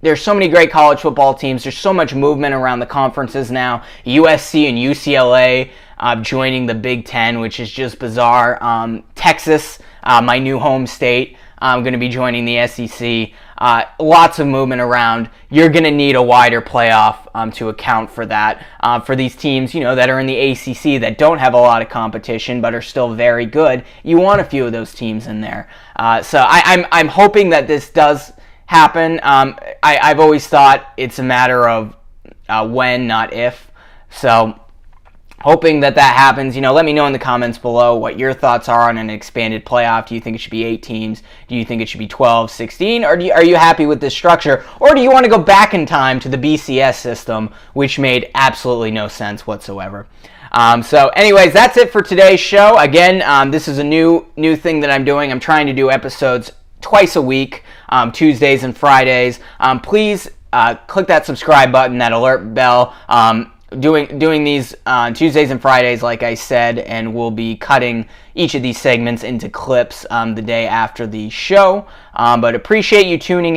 there's 0.02 0.22
so 0.22 0.34
many 0.34 0.48
great 0.48 0.72
college 0.72 1.00
football 1.00 1.34
teams. 1.34 1.64
There's 1.64 1.78
so 1.78 1.94
much 1.94 2.14
movement 2.14 2.54
around 2.54 2.80
the 2.80 2.86
conferences 2.86 3.50
now. 3.50 3.84
USC 4.06 4.70
and 4.70 4.78
UCLA 4.78 5.72
uh, 5.98 6.16
joining 6.18 6.66
the 6.68 6.76
Big 6.76 7.06
Ten, 7.06 7.40
which 7.40 7.60
is 7.60 7.72
just 7.72 7.98
bizarre. 7.98 8.62
Um, 8.64 9.04
Texas, 9.16 9.80
uh, 10.04 10.22
my 10.22 10.38
new 10.38 10.60
home 10.60 10.86
state, 10.86 11.38
I'm 11.60 11.82
going 11.82 11.94
to 11.94 12.00
be 12.00 12.10
joining 12.10 12.46
the 12.46 12.68
SEC. 12.68 13.32
Uh, 13.58 13.86
lots 14.00 14.38
of 14.38 14.46
movement 14.46 14.82
around. 14.82 15.32
You're 15.50 15.70
going 15.70 15.86
to 15.86 15.92
need 15.92 16.16
a 16.16 16.22
wider 16.22 16.62
playoff 16.62 17.28
um, 17.34 17.52
to 17.54 17.70
account 17.70 18.12
for 18.12 18.28
that. 18.28 18.64
Uh, 18.82 19.00
for 19.00 19.16
these 19.16 19.36
teams, 19.36 19.74
you 19.74 19.82
know, 19.82 19.96
that 19.96 20.12
are 20.12 20.20
in 20.20 20.28
the 20.28 20.38
ACC 20.52 21.02
that 21.02 21.18
don't 21.18 21.40
have 21.40 21.56
a 21.56 21.58
lot 21.58 21.82
of 21.82 21.90
competition 21.90 22.62
but 22.62 22.76
are 22.76 22.82
still 22.84 23.16
very 23.16 23.48
good, 23.48 23.84
you 24.04 24.18
want 24.18 24.40
a 24.40 24.44
few 24.44 24.64
of 24.68 24.72
those 24.72 24.94
teams 24.94 25.26
in 25.26 25.42
there. 25.42 25.68
Uh, 25.96 26.22
so 26.22 26.38
I, 26.38 26.62
I'm 26.66 26.86
I'm 26.92 27.08
hoping 27.08 27.50
that 27.50 27.68
this 27.68 27.90
does 27.90 28.34
happen. 28.68 29.20
Um, 29.24 29.58
I, 29.82 30.08
have 30.08 30.20
always 30.20 30.48
thought 30.48 30.94
it's 30.96 31.20
a 31.20 31.24
matter 31.24 31.68
of 31.68 31.96
uh, 32.48 32.68
when, 32.68 33.08
not 33.08 33.34
if. 33.34 33.72
So 34.10 34.60
hoping 35.40 35.80
that 35.82 35.96
that 35.96 36.16
happens. 36.16 36.56
You 36.56 36.62
know, 36.62 36.74
let 36.74 36.86
me 36.86 36.94
know 36.94 37.06
in 37.06 37.14
the 37.14 37.20
comments 37.20 37.58
below 37.58 37.96
what 37.96 38.20
your 38.20 38.34
thoughts 38.34 38.70
are 38.70 38.90
on 38.90 38.98
an 38.98 39.10
expanded 39.10 39.66
playoff. 39.66 40.08
Do 40.08 40.16
you 40.16 40.22
think 40.22 40.36
it 40.36 40.40
should 40.40 40.52
be 40.52 40.64
eight 40.64 40.84
teams? 40.84 41.24
Do 41.48 41.56
you 41.56 41.64
think 41.66 41.82
it 41.82 41.90
should 41.90 42.00
be 42.00 42.08
12, 42.08 42.52
16? 42.52 43.04
Or 43.04 43.20
you, 43.20 43.32
are 43.32 43.44
you 43.44 43.56
happy 43.56 43.86
with 43.86 44.02
this 44.02 44.14
structure? 44.14 44.66
Or 44.80 44.94
do 44.94 45.02
you 45.02 45.12
want 45.12 45.26
to 45.26 45.32
go 45.32 45.40
back 45.40 45.74
in 45.74 45.86
time 45.86 46.20
to 46.22 46.30
the 46.30 46.38
BCS 46.38 46.96
system, 46.96 47.54
which 47.74 48.00
made 48.00 48.30
absolutely 48.36 48.92
no 48.92 49.08
sense 49.08 49.46
whatsoever? 49.46 50.08
Um, 50.52 50.82
so, 50.82 51.10
anyways, 51.10 51.54
that's 51.54 51.78
it 51.78 51.92
for 51.92 52.02
today's 52.02 52.40
show. 52.40 52.78
Again, 52.80 53.22
um, 53.22 53.52
this 53.52 53.68
is 53.68 53.80
a 53.80 53.84
new 53.84 54.26
new 54.38 54.56
thing 54.56 54.80
that 54.80 54.90
I'm 54.90 55.04
doing. 55.04 55.30
I'm 55.30 55.42
trying 55.42 55.68
to 55.68 55.74
do 55.74 55.92
episodes 55.92 56.52
twice 56.82 57.16
a 57.16 57.22
week, 57.22 57.64
um, 57.90 58.12
Tuesdays 58.12 58.64
and 58.64 58.76
Fridays. 58.76 59.40
Um, 59.60 59.80
please 59.80 60.30
uh, 60.54 60.76
click 60.88 61.08
that 61.08 61.26
subscribe 61.26 61.72
button, 61.72 61.98
that 62.00 62.12
alert 62.12 62.54
bell. 62.54 62.96
Um, 63.08 63.54
doing 63.80 64.18
doing 64.18 64.44
these 64.44 64.74
on 64.86 65.12
uh, 65.12 65.16
Tuesdays 65.16 65.52
and 65.52 65.62
Fridays, 65.62 66.02
like 66.02 66.24
I 66.24 66.34
said, 66.34 66.80
and 66.80 67.14
we'll 67.14 67.32
be 67.32 67.56
cutting 67.56 68.08
each 68.36 68.56
of 68.56 68.62
these 68.62 68.80
segments 68.80 69.24
into 69.24 69.50
clips 69.50 70.06
um, 70.10 70.36
the 70.36 70.42
day 70.42 70.68
after 70.68 71.06
the 71.06 71.30
show. 71.30 71.88
Um, 72.14 72.40
but 72.42 72.56
appreciate 72.56 73.08
you 73.08 73.18
tuning 73.18 73.50
in. 73.50 73.56